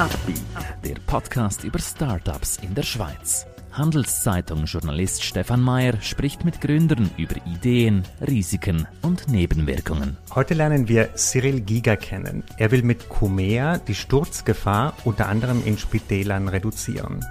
Upbeat, 0.00 0.40
der 0.82 0.94
Podcast 1.06 1.62
über 1.62 1.78
Startups 1.78 2.56
in 2.62 2.74
der 2.74 2.84
Schweiz. 2.84 3.46
Handelszeitung-Journalist 3.72 5.22
Stefan 5.22 5.60
Mayer 5.60 6.00
spricht 6.00 6.42
mit 6.42 6.62
Gründern 6.62 7.10
über 7.18 7.34
Ideen, 7.44 8.04
Risiken 8.26 8.88
und 9.02 9.28
Nebenwirkungen. 9.28 10.16
Heute 10.34 10.54
lernen 10.54 10.88
wir 10.88 11.14
Cyril 11.16 11.60
Giga 11.60 11.96
kennen. 11.96 12.44
Er 12.56 12.70
will 12.70 12.82
mit 12.82 13.10
Kumea 13.10 13.76
die 13.76 13.94
Sturzgefahr 13.94 14.94
unter 15.04 15.28
anderem 15.28 15.62
in 15.66 15.76
Spitälern 15.76 16.48
reduzieren. 16.48 17.22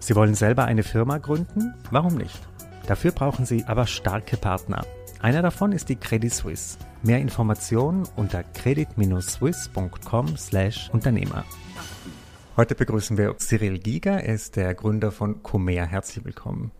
Sie 0.00 0.16
wollen 0.16 0.34
selber 0.34 0.64
eine 0.64 0.82
Firma 0.82 1.18
gründen? 1.18 1.72
Warum 1.92 2.16
nicht? 2.16 2.40
Dafür 2.88 3.12
brauchen 3.12 3.46
Sie 3.46 3.62
aber 3.66 3.86
starke 3.86 4.36
Partner. 4.36 4.84
Einer 5.20 5.42
davon 5.42 5.70
ist 5.70 5.88
die 5.88 5.94
Credit 5.94 6.34
Suisse. 6.34 6.78
Mehr 7.04 7.18
Informationen 7.18 8.06
unter 8.14 8.44
credit-swiss.com/Unternehmer. 8.44 11.44
Heute 12.56 12.76
begrüßen 12.76 13.18
wir 13.18 13.36
Cyril 13.38 13.80
Giga, 13.80 14.18
er 14.18 14.34
ist 14.34 14.54
der 14.54 14.72
Gründer 14.74 15.10
von 15.10 15.42
Comer. 15.42 15.86
Herzlich 15.86 16.24
willkommen. 16.24 16.70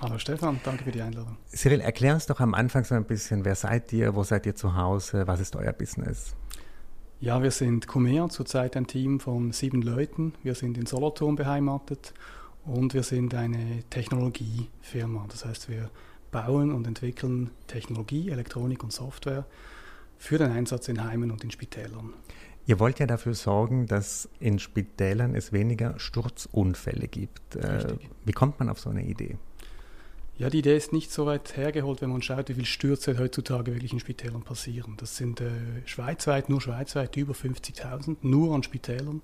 Hallo 0.00 0.16
Stefan, 0.16 0.60
danke 0.64 0.84
für 0.84 0.92
die 0.92 1.02
Einladung. 1.02 1.36
Cyril, 1.48 1.80
erklär 1.80 2.14
uns 2.14 2.24
doch 2.24 2.40
am 2.40 2.54
Anfang 2.54 2.84
so 2.84 2.94
ein 2.94 3.04
bisschen, 3.04 3.44
wer 3.44 3.54
seid 3.54 3.92
ihr, 3.92 4.14
wo 4.14 4.22
seid 4.22 4.46
ihr 4.46 4.54
zu 4.54 4.76
Hause, 4.76 5.26
was 5.26 5.40
ist 5.40 5.54
euer 5.56 5.74
Business? 5.74 6.34
Ja, 7.20 7.42
wir 7.42 7.50
sind 7.50 7.86
Comer, 7.86 8.30
zurzeit 8.30 8.78
ein 8.78 8.86
Team 8.86 9.20
von 9.20 9.52
sieben 9.52 9.82
Leuten. 9.82 10.32
Wir 10.42 10.54
sind 10.54 10.78
in 10.78 10.86
Solothurn 10.86 11.36
beheimatet 11.36 12.14
und 12.64 12.94
wir 12.94 13.02
sind 13.02 13.34
eine 13.34 13.84
Technologiefirma. 13.90 15.26
Das 15.28 15.44
heißt, 15.44 15.68
wir 15.68 15.90
bauen 16.36 16.70
und 16.70 16.86
entwickeln 16.86 17.50
Technologie, 17.66 18.28
Elektronik 18.28 18.84
und 18.84 18.92
Software 18.92 19.46
für 20.18 20.36
den 20.36 20.50
Einsatz 20.50 20.88
in 20.88 21.02
Heimen 21.02 21.30
und 21.30 21.42
in 21.42 21.50
Spitälern. 21.50 22.12
Ihr 22.66 22.78
wollt 22.78 22.98
ja 22.98 23.06
dafür 23.06 23.32
sorgen, 23.32 23.86
dass 23.86 24.28
in 24.38 24.58
Spitälern 24.58 25.34
es 25.34 25.52
weniger 25.52 25.98
Sturzunfälle 25.98 27.08
gibt. 27.08 27.56
Äh, 27.56 27.66
Richtig. 27.66 28.10
Wie 28.26 28.32
kommt 28.32 28.58
man 28.58 28.68
auf 28.68 28.80
so 28.80 28.90
eine 28.90 29.04
Idee? 29.04 29.38
Ja, 30.36 30.50
die 30.50 30.58
Idee 30.58 30.76
ist 30.76 30.92
nicht 30.92 31.10
so 31.10 31.24
weit 31.24 31.56
hergeholt, 31.56 32.02
wenn 32.02 32.10
man 32.10 32.20
schaut, 32.20 32.50
wie 32.50 32.54
viele 32.54 32.66
Stürze 32.66 33.18
heutzutage 33.18 33.72
wirklich 33.72 33.94
in 33.94 34.00
Spitälern 34.00 34.42
passieren. 34.42 34.94
Das 34.98 35.16
sind 35.16 35.40
äh, 35.40 35.48
schweizweit, 35.86 36.50
nur 36.50 36.60
schweizweit 36.60 37.16
über 37.16 37.32
50.000, 37.32 38.16
nur 38.20 38.54
an 38.54 38.62
Spitälern. 38.62 39.22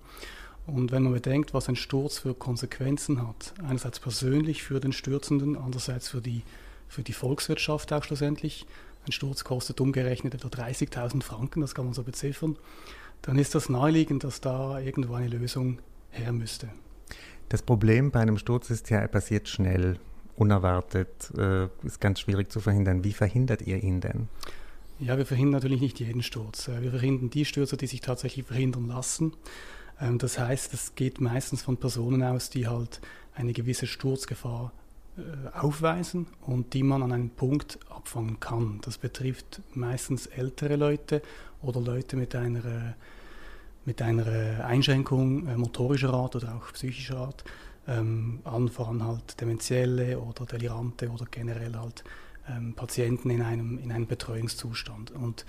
Und 0.66 0.92
wenn 0.92 1.02
man 1.02 1.12
bedenkt, 1.12 1.52
was 1.52 1.68
ein 1.68 1.76
Sturz 1.76 2.18
für 2.18 2.32
Konsequenzen 2.32 3.26
hat, 3.26 3.52
einerseits 3.62 4.00
persönlich 4.00 4.62
für 4.62 4.80
den 4.80 4.92
Stürzenden, 4.92 5.56
andererseits 5.58 6.08
für 6.08 6.22
die 6.22 6.42
für 6.92 7.02
die 7.02 7.14
Volkswirtschaft 7.14 7.92
auch 7.92 8.04
schlussendlich. 8.04 8.66
Ein 9.06 9.12
Sturz 9.12 9.44
kostet 9.44 9.80
umgerechnet 9.80 10.34
etwa 10.34 10.48
30.000 10.48 11.22
Franken, 11.22 11.62
das 11.62 11.74
kann 11.74 11.86
man 11.86 11.94
so 11.94 12.02
beziffern. 12.02 12.56
Dann 13.22 13.38
ist 13.38 13.54
das 13.54 13.68
naheliegend, 13.68 14.24
dass 14.24 14.40
da 14.40 14.78
irgendwo 14.78 15.14
eine 15.14 15.28
Lösung 15.28 15.78
her 16.10 16.32
müsste. 16.32 16.68
Das 17.48 17.62
Problem 17.62 18.10
bei 18.10 18.20
einem 18.20 18.36
Sturz 18.36 18.68
ist 18.68 18.90
ja, 18.90 18.98
er 18.98 19.08
passiert 19.08 19.48
schnell, 19.48 19.98
unerwartet, 20.36 21.30
äh, 21.36 21.68
ist 21.82 22.00
ganz 22.00 22.20
schwierig 22.20 22.52
zu 22.52 22.60
verhindern. 22.60 23.04
Wie 23.04 23.12
verhindert 23.12 23.62
ihr 23.62 23.82
ihn 23.82 24.00
denn? 24.00 24.28
Ja, 24.98 25.16
wir 25.16 25.26
verhindern 25.26 25.54
natürlich 25.54 25.80
nicht 25.80 25.98
jeden 25.98 26.22
Sturz. 26.22 26.68
Äh, 26.68 26.82
wir 26.82 26.90
verhindern 26.90 27.30
die 27.30 27.44
Stürze, 27.44 27.76
die 27.76 27.86
sich 27.86 28.02
tatsächlich 28.02 28.46
verhindern 28.46 28.88
lassen. 28.88 29.32
Ähm, 30.00 30.18
das 30.18 30.38
heißt, 30.38 30.74
es 30.74 30.94
geht 30.94 31.20
meistens 31.20 31.62
von 31.62 31.78
Personen 31.78 32.22
aus, 32.22 32.50
die 32.50 32.68
halt 32.68 33.00
eine 33.34 33.52
gewisse 33.54 33.86
Sturzgefahr 33.86 34.72
aufweisen 35.52 36.26
und 36.40 36.72
die 36.72 36.82
man 36.82 37.02
an 37.02 37.12
einem 37.12 37.30
Punkt 37.30 37.78
abfangen 37.90 38.40
kann. 38.40 38.80
Das 38.82 38.96
betrifft 38.96 39.60
meistens 39.74 40.26
ältere 40.26 40.76
Leute 40.76 41.22
oder 41.60 41.80
Leute 41.80 42.16
mit 42.16 42.34
einer, 42.34 42.94
mit 43.84 44.00
einer 44.00 44.64
Einschränkung 44.64 45.46
äh, 45.48 45.56
motorischer 45.56 46.14
Art 46.14 46.36
oder 46.36 46.54
auch 46.54 46.72
psychischer 46.72 47.18
Art. 47.18 47.44
Ähm, 47.86 48.40
voran 48.72 49.04
halt 49.04 49.40
Dementielle 49.40 50.18
oder 50.18 50.46
Delirante 50.46 51.10
oder 51.10 51.26
generell 51.30 51.74
halt 51.74 52.04
ähm, 52.48 52.74
Patienten 52.74 53.28
in 53.30 53.42
einem, 53.42 53.78
in 53.78 53.92
einem 53.92 54.06
Betreuungszustand. 54.06 55.10
Und 55.10 55.44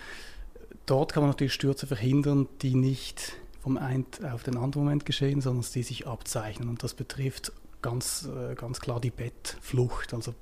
dort 0.86 1.14
kann 1.14 1.24
man 1.24 1.30
natürlich 1.30 1.54
Stürze 1.54 1.88
verhindern, 1.88 2.48
die 2.62 2.76
nicht 2.76 3.38
vom 3.62 3.78
einen 3.78 4.06
auf 4.30 4.44
den 4.44 4.58
anderen 4.58 4.84
Moment 4.84 5.06
geschehen, 5.06 5.40
sondern 5.40 5.66
die 5.74 5.84
sich 5.84 6.06
abzeichnen. 6.06 6.68
Und 6.68 6.84
das 6.84 6.94
betrifft 6.96 7.54
ganz, 7.84 8.28
äh, 8.28 8.56
ganz 8.56 8.80
klar 8.80 9.00
die 9.00 9.12
Bettflucht. 9.12 10.16
Also 10.16 10.34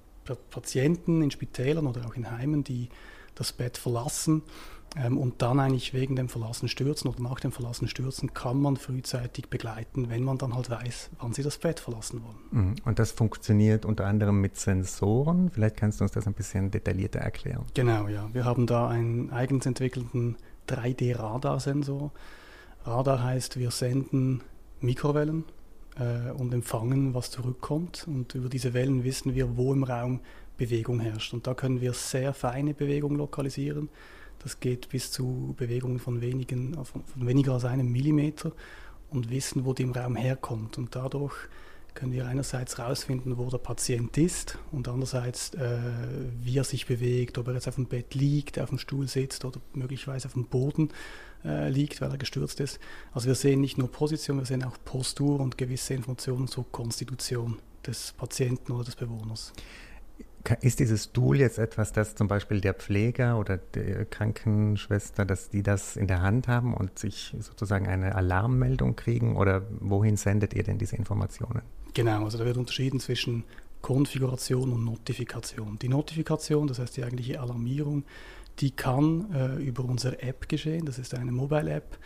Patienten 0.50 1.22
in 1.22 1.31
Spitälern 1.31 1.88
oder 1.88 2.06
auch 2.06 2.16
in 2.16 2.31
Heimen, 2.31 2.63
die 2.63 2.88
das 3.35 3.52
Bett 3.52 3.78
verlassen 3.78 4.44
ähm, 4.96 5.18
und 5.18 5.41
dann 5.41 5.59
eigentlich 5.59 5.94
wegen 5.94 6.16
dem 6.16 6.29
Verlassen 6.29 6.68
stürzen 6.68 7.09
oder 7.09 7.22
nach 7.22 7.40
dem 7.40 7.52
Verlassen 7.52 7.88
stürzen, 7.88 8.34
kann 8.34 8.62
man 8.62 8.78
frühzeitig 8.78 9.50
begleiten, 9.50 10.09
wenn 10.09 10.24
man 10.24 10.38
dann 10.38 10.56
halt 10.56 10.69
weiß, 10.69 11.09
wann 11.19 11.34
sie 11.34 11.44
das 11.44 11.57
Bett 11.57 11.79
verlassen 11.79 12.22
wollen. 12.24 12.68
Mhm. 12.68 12.75
Und 12.85 13.00
das 13.00 13.12
funktioniert 13.12 13.85
unter 13.85 14.06
anderem 14.06 14.40
mit 14.41 14.58
Sensoren. 14.58 15.50
Vielleicht 15.50 15.78
kannst 15.78 16.00
du 16.00 16.03
uns 16.03 16.12
das 16.12 16.28
ein 16.28 16.34
bisschen 16.34 16.72
detaillierter 16.72 17.19
erklären. 17.19 17.66
Genau, 17.73 18.08
ja. 18.08 18.29
Wir 18.34 18.46
haben 18.46 18.68
da 18.68 18.88
einen 18.88 19.31
eigens 19.31 19.66
entwickelten 19.66 20.38
3D-Radarsensor. 20.68 22.12
Radar 22.84 23.23
heißt, 23.23 23.58
wir 23.58 23.72
senden 23.72 24.41
Mikrowellen 24.81 25.46
äh, 26.00 26.31
und 26.31 26.53
empfangen, 26.53 27.13
was 27.13 27.31
zurückkommt. 27.31 28.06
Und 28.07 28.35
über 28.35 28.50
diese 28.50 28.74
Wellen 28.74 29.03
wissen 29.03 29.35
wir, 29.35 29.57
wo 29.57 29.74
im 29.74 29.84
Raum 29.84 30.19
Bewegung 30.57 31.00
herrscht. 31.00 31.34
Und 31.34 31.47
da 31.47 31.53
können 31.53 31.81
wir 31.81 31.94
sehr 31.94 32.34
feine 32.34 32.74
Bewegungen 32.74 33.18
lokalisieren. 33.18 33.90
Das 34.40 34.59
geht 34.59 34.90
bis 34.90 35.12
zu 35.12 35.53
Bewegungen 35.57 36.00
von, 36.00 36.22
wenigen, 36.22 36.74
von, 36.85 37.03
von 37.03 37.28
weniger 37.28 37.53
als 37.53 37.66
einem 37.66 37.91
Millimeter 37.91 38.52
und 39.09 39.29
wissen, 39.29 39.66
wo 39.66 39.74
die 39.74 39.84
im 39.84 39.91
Raum 39.91 40.16
herkommt. 40.16 40.78
Und 40.78 40.96
dadurch 40.96 41.34
können 41.94 42.13
wir 42.13 42.28
einerseits 42.28 42.78
herausfinden, 42.78 43.38
wo 43.38 43.50
der 43.50 43.57
Patient 43.57 44.18
ist 44.18 44.57
und 44.72 44.88
andererseits, 44.88 45.53
äh, 45.53 45.78
wie 46.41 46.57
er 46.57 46.63
sich 46.63 46.85
bewegt, 46.85 47.38
ob 47.38 47.47
er 47.47 47.53
jetzt 47.53 47.68
auf 47.68 47.75
dem 47.75 47.85
Bett 47.85 48.16
liegt, 48.16 48.59
auf 48.59 48.69
dem 48.69 48.78
Stuhl 48.78 49.07
sitzt 49.07 49.46
oder 49.46 49.59
möglicherweise 49.74 50.28
auf 50.28 50.34
dem 50.34 50.46
Boden 50.46 50.90
äh, 51.44 51.69
liegt, 51.69 52.02
weil 52.02 52.12
er 52.12 52.18
gestürzt 52.18 52.59
ist. 52.59 52.79
Also 53.13 53.28
wir 53.28 53.35
sehen 53.35 53.62
nicht 53.62 53.78
nur 53.78 53.91
Position, 53.91 54.38
wir 54.38 54.46
sehen 54.46 54.63
auch 54.63 54.78
Postur 54.85 55.40
und 55.40 55.57
gewisse 55.57 55.94
Informationen 55.94 56.47
zur 56.47 56.72
Konstitution 56.72 57.59
des 57.85 58.13
Patienten 58.13 58.72
oder 58.72 58.85
des 58.85 58.96
Bewohners. 58.96 59.53
Ist 60.62 60.79
dieses 60.79 61.12
Tool 61.12 61.40
jetzt 61.40 61.59
etwas, 61.59 61.91
das 61.91 62.16
zum 62.16 62.28
Beispiel 62.28 62.62
der 62.62 62.73
Pfleger 62.73 63.38
oder 63.38 63.58
der 63.58 64.06
Krankenschwester, 64.06 65.23
dass 65.23 65.50
die 65.50 65.62
das 65.62 65.96
in 65.96 66.08
der 66.08 66.22
Hand 66.22 66.47
haben 66.47 66.73
und 66.73 66.97
sich 66.97 67.35
sozusagen 67.40 67.88
eine 67.88 68.16
Alarmmeldung 68.16 68.96
kriegen 68.96 69.35
oder 69.35 69.62
wohin 69.79 70.18
sendet 70.18 70.56
ihr 70.56 70.63
denn 70.63 70.79
diese 70.79 70.96
Informationen? 70.96 71.62
Genau, 71.94 72.24
also 72.24 72.38
da 72.38 72.46
wird 72.46 72.57
unterschieden 72.57 73.00
zwischen 73.00 73.44
Konfiguration 73.81 74.72
und 74.72 74.85
Notifikation. 74.85 75.78
Die 75.79 75.90
Notifikation, 75.90 76.68
das 76.68 76.79
heißt 76.79 76.96
die 76.97 77.03
eigentliche 77.03 77.41
Alarmierung, 77.41 78.03
die 78.59 78.72
kann 78.72 79.34
äh, 79.34 79.56
über 79.63 79.84
unsere 79.84 80.22
App 80.22 80.47
geschehen, 80.47 80.85
das 80.85 81.00
ist 81.00 81.13
eine 81.16 81.31
Mobile-App, 81.31 81.97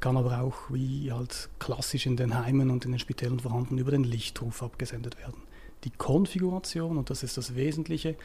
kann 0.00 0.16
aber 0.16 0.40
auch 0.40 0.56
wie 0.70 1.12
halt 1.12 1.50
klassisch 1.58 2.06
in 2.06 2.16
den 2.16 2.34
Heimen 2.34 2.70
und 2.70 2.84
in 2.86 2.92
den 2.92 2.98
Spitälern 2.98 3.38
vorhanden 3.38 3.78
über 3.78 3.90
den 3.90 4.04
Lichtruf 4.04 4.62
abgesendet 4.62 5.18
werden. 5.18 5.42
Die 5.84 5.90
Konfiguration, 5.90 6.96
und 6.96 7.10
das 7.10 7.22
ist 7.22 7.36
das 7.36 7.54
Wesentliche, 7.54 8.16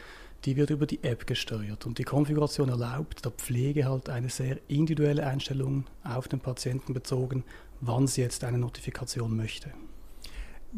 die 0.44 0.56
wird 0.56 0.70
über 0.70 0.86
die 0.86 1.02
App 1.02 1.26
gesteuert. 1.26 1.86
Und 1.86 1.98
die 1.98 2.04
Konfiguration 2.04 2.68
erlaubt 2.68 3.24
der 3.24 3.32
Pflege 3.32 3.86
halt 3.86 4.08
eine 4.08 4.28
sehr 4.28 4.58
individuelle 4.68 5.26
Einstellung 5.26 5.84
auf 6.04 6.28
den 6.28 6.40
Patienten 6.40 6.92
bezogen, 6.94 7.44
wann 7.80 8.06
sie 8.06 8.22
jetzt 8.22 8.44
eine 8.44 8.58
Notifikation 8.58 9.36
möchte. 9.36 9.72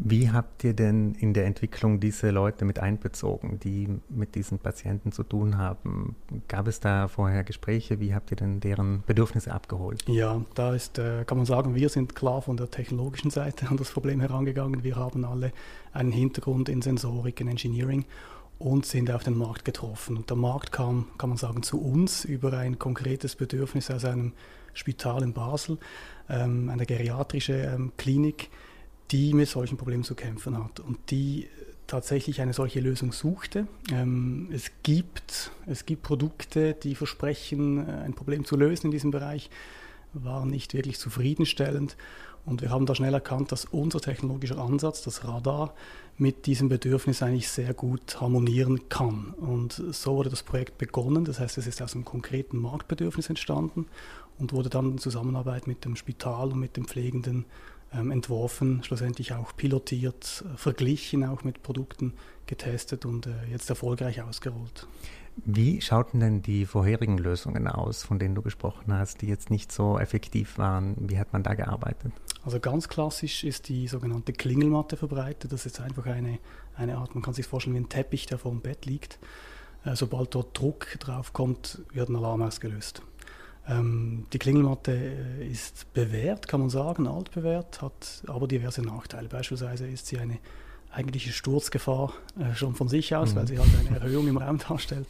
Wie 0.01 0.31
habt 0.31 0.63
ihr 0.63 0.75
denn 0.75 1.15
in 1.15 1.35
der 1.35 1.47
Entwicklung 1.47 1.99
diese 1.99 2.31
Leute 2.31 2.65
mit 2.65 2.79
einbezogen, 2.79 3.59
die 3.59 3.89
mit 4.09 4.37
diesen 4.37 4.61
Patienten 4.61 5.11
zu 5.11 5.25
tun 5.25 5.59
haben? 5.59 6.15
Gab 6.47 6.69
es 6.69 6.79
da 6.79 7.09
vorher 7.09 7.43
Gespräche? 7.43 7.99
Wie 7.99 8.15
habt 8.15 8.31
ihr 8.31 8.37
denn 8.37 8.61
deren 8.61 9.03
Bedürfnisse 9.07 9.53
abgeholt? 9.53 10.05
Ja, 10.07 10.41
da 10.55 10.73
ist, 10.73 10.99
äh, 10.99 11.25
kann 11.25 11.39
man 11.39 11.47
sagen, 11.47 11.75
wir 11.75 11.89
sind 11.89 12.15
klar 12.15 12.43
von 12.43 12.57
der 12.57 12.71
technologischen 12.71 13.33
Seite 13.33 13.69
an 13.69 13.77
das 13.77 13.91
Problem 13.91 14.21
herangegangen. 14.21 14.85
Wir 14.85 14.95
haben 14.95 15.25
alle 15.25 15.53
einen 15.93 16.13
Hintergrund 16.13 16.69
in 16.69 16.81
Sensorik, 16.81 17.41
in 17.41 17.49
Engineering 17.49 18.05
und 18.61 18.87
sind 18.87 19.11
auf 19.11 19.25
den 19.25 19.37
Markt 19.37 19.65
getroffen. 19.65 20.17
Und 20.17 20.31
der 20.31 20.37
Markt 20.37 20.71
kam, 20.71 21.07
kann 21.19 21.31
man 21.31 21.39
sagen, 21.39 21.65
zu 21.65 21.81
uns 21.83 22.25
über 22.25 22.53
ein 22.53 22.79
konkretes 22.79 23.35
Bedürfnis 23.35 23.91
aus 23.91 24.05
einem 24.05 24.33
Spital 24.75 25.25
in 25.25 25.33
Basel, 25.33 25.79
ähm, 26.29 26.69
eine 26.69 26.87
geriatrische 26.87 27.55
ähm, 27.55 27.91
Klinik 27.97 28.49
die 29.11 29.33
mit 29.35 29.49
solchen 29.49 29.77
Problemen 29.77 30.05
zu 30.05 30.15
kämpfen 30.15 30.63
hat 30.63 30.81
und 30.81 30.99
die 31.11 31.49
tatsächlich 31.89 32.41
eine 32.41 32.53
solche 32.53 32.81
Lösung 32.81 33.13
suchte. 33.13 33.67
Ähm, 33.91 34.49
es, 34.53 34.71
gibt, 34.83 35.51
es 35.67 35.87
gibt 35.87 36.03
Produkte, 36.03 36.75
die 36.75 36.95
versprechen, 36.95 37.89
äh, 37.89 37.93
ein 38.05 38.15
Problem 38.15 38.45
zu 38.45 38.57
lösen 38.57 38.87
in 38.87 38.91
diesem 38.93 39.11
Bereich, 39.11 39.51
waren 40.13 40.51
nicht 40.51 40.75
wirklich 40.75 40.99
zufriedenstellend. 40.99 41.97
Und 42.45 42.63
wir 42.63 42.71
haben 42.71 42.87
da 42.87 42.95
schnell 42.95 43.13
erkannt, 43.13 43.53
dass 43.53 43.67
unser 43.67 44.01
technologischer 44.01 44.59
Ansatz, 44.59 45.03
das 45.03 45.25
Radar, 45.25 45.75
mit 46.17 46.47
diesem 46.47 46.69
Bedürfnis 46.69 47.23
eigentlich 47.23 47.49
sehr 47.49 47.75
gut 47.75 48.21
harmonieren 48.21 48.89
kann. 48.89 49.35
Und 49.39 49.83
so 49.91 50.17
wurde 50.17 50.31
das 50.31 50.43
Projekt 50.43 50.79
begonnen. 50.79 51.25
Das 51.25 51.41
heißt, 51.41 51.59
es 51.59 51.67
ist 51.67 51.83
aus 51.83 51.95
einem 51.95 52.05
konkreten 52.05 52.59
Marktbedürfnis 52.59 53.29
entstanden. 53.29 53.87
und 54.39 54.53
wurde 54.53 54.69
dann 54.69 54.93
in 54.93 54.99
Zusammenarbeit 54.99 55.67
mit 55.67 55.85
dem 55.85 55.97
Spital 55.97 56.53
und 56.53 56.61
mit 56.61 56.77
dem 56.77 56.87
Pflegenden 56.87 57.45
entworfen, 57.91 58.83
schlussendlich 58.83 59.33
auch 59.33 59.57
pilotiert, 59.57 60.45
verglichen, 60.57 61.25
auch 61.25 61.45
mit 61.45 61.63
Produkten 61.63 62.15
getestet 62.47 63.07
und 63.07 63.27
äh, 63.27 63.31
jetzt 63.51 63.71
erfolgreich 63.71 64.23
ausgerollt. 64.23 64.87
Wie 65.45 65.81
schauten 65.81 66.21
denn 66.21 66.43
die 66.43 66.67
vorherigen 66.67 67.17
Lösungen 67.17 67.69
aus, 67.69 68.03
von 68.03 68.19
denen 68.19 68.35
du 68.35 68.43
gesprochen 68.43 68.93
hast, 68.93 69.23
die 69.23 69.27
jetzt 69.27 69.51
nicht 69.51 69.71
so 69.71 69.99
effektiv 69.99 70.59
waren? 70.59 70.97
Wie 70.99 71.19
hat 71.19 71.33
man 71.33 71.43
da 71.43 71.55
gearbeitet? 71.55 72.13
Also 72.45 72.59
ganz 72.59 72.89
klassisch 72.89 73.45
ist 73.45 73.69
die 73.69 73.87
sogenannte 73.87 74.33
Klingelmatte 74.33 74.97
verbreitet. 74.97 75.53
Das 75.53 75.65
ist 75.65 75.81
einfach 75.81 76.07
eine, 76.07 76.39
eine 76.77 76.99
Art, 76.99 77.15
man 77.15 77.23
kann 77.23 77.35
sich 77.35 77.47
vorstellen 77.47 77.77
wie 77.77 77.81
ein 77.81 77.89
Teppich, 77.89 78.27
der 78.27 78.39
vor 78.39 78.51
dem 78.51 78.61
Bett 78.61 78.85
liegt. 78.85 79.19
Äh, 79.85 79.95
sobald 79.95 80.35
dort 80.35 80.59
Druck 80.59 80.99
drauf 80.99 81.33
kommt, 81.33 81.83
wird 81.93 82.09
ein 82.09 82.17
Alarm 82.17 82.43
ausgelöst. 82.43 83.03
Ähm, 83.69 84.27
die 84.33 84.39
Klingelmatte 84.39 84.93
äh, 84.93 85.47
ist 85.47 85.93
bewährt, 85.93 86.49
kann 86.49 86.61
man 86.61 86.71
sagen, 86.71 87.07
altbewährt, 87.07 87.83
hat 87.83 88.23
aber 88.27 88.49
diverse 88.49 88.83
Nachteile. 88.83 89.29
Beispielsweise 89.29 89.87
ist 89.87 90.07
sie 90.07 90.19
eine 90.19 90.39
eigentliche 90.91 91.33
Sturzgefahr 91.33 92.13
äh, 92.39 92.55
schon 92.55 92.75
von 92.75 92.89
sich 92.89 93.15
aus, 93.15 93.33
mhm. 93.33 93.37
weil 93.37 93.49
sie 93.49 93.59
halt 93.59 93.69
eine 93.87 94.01
Erhöhung 94.01 94.29
im 94.29 94.39
Raum 94.39 94.59
darstellt. 94.59 95.07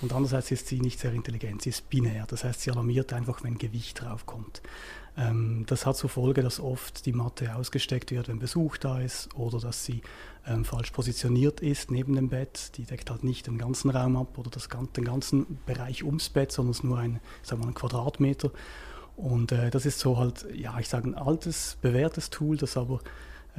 Und 0.00 0.12
andererseits 0.12 0.50
ist 0.50 0.68
sie 0.68 0.80
nicht 0.80 0.98
sehr 0.98 1.12
intelligent, 1.12 1.62
sie 1.62 1.70
ist 1.70 1.88
binär. 1.88 2.26
Das 2.28 2.44
heißt, 2.44 2.60
sie 2.60 2.70
alarmiert 2.70 3.12
einfach, 3.12 3.42
wenn 3.42 3.58
Gewicht 3.58 4.02
draufkommt. 4.02 4.62
Ähm, 5.16 5.64
das 5.66 5.84
hat 5.84 5.96
zur 5.96 6.10
Folge, 6.10 6.42
dass 6.42 6.60
oft 6.60 7.04
die 7.06 7.12
Matte 7.12 7.54
ausgesteckt 7.54 8.10
wird, 8.10 8.28
wenn 8.28 8.38
Besuch 8.38 8.76
da 8.78 9.00
ist 9.00 9.34
oder 9.34 9.58
dass 9.58 9.84
sie 9.84 10.02
ähm, 10.46 10.64
falsch 10.64 10.90
positioniert 10.90 11.60
ist 11.60 11.90
neben 11.90 12.14
dem 12.14 12.28
Bett. 12.28 12.72
Die 12.76 12.84
deckt 12.84 13.10
halt 13.10 13.24
nicht 13.24 13.46
den 13.46 13.58
ganzen 13.58 13.90
Raum 13.90 14.16
ab 14.16 14.38
oder 14.38 14.50
das, 14.50 14.68
den 14.96 15.04
ganzen 15.04 15.58
Bereich 15.66 16.04
ums 16.04 16.28
Bett, 16.28 16.52
sondern 16.52 16.72
es 16.72 16.78
ist 16.78 16.84
nur 16.84 16.98
ein, 16.98 17.20
sagen 17.42 17.62
wir, 17.62 17.68
ein 17.68 17.74
Quadratmeter. 17.74 18.50
Und 19.16 19.52
äh, 19.52 19.70
das 19.70 19.86
ist 19.86 19.98
so 19.98 20.18
halt, 20.18 20.46
ja, 20.54 20.78
ich 20.78 20.88
sage 20.88 21.08
ein 21.08 21.14
altes, 21.14 21.76
bewährtes 21.82 22.30
Tool, 22.30 22.56
das 22.56 22.76
aber 22.76 23.00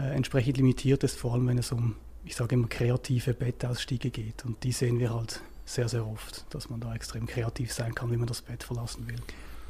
entsprechend 0.02 0.58
limitiert 0.58 1.04
ist, 1.04 1.18
vor 1.18 1.34
allem 1.34 1.48
wenn 1.48 1.58
es 1.58 1.72
um, 1.72 1.96
ich 2.26 2.36
sage 2.36 2.56
immer, 2.56 2.68
kreative 2.68 3.34
Bettausstiege 3.34 4.10
geht. 4.10 4.46
Und 4.46 4.64
die 4.64 4.72
sehen 4.72 5.00
wir 5.00 5.14
halt 5.14 5.42
sehr, 5.66 5.88
sehr 5.88 6.06
oft, 6.06 6.46
dass 6.54 6.70
man 6.70 6.80
da 6.80 6.94
extrem 6.94 7.26
kreativ 7.26 7.72
sein 7.72 7.96
kann, 7.96 8.12
wie 8.12 8.18
man 8.18 8.28
das 8.28 8.42
Bett 8.42 8.64
verlassen 8.64 9.08
will. 9.08 9.20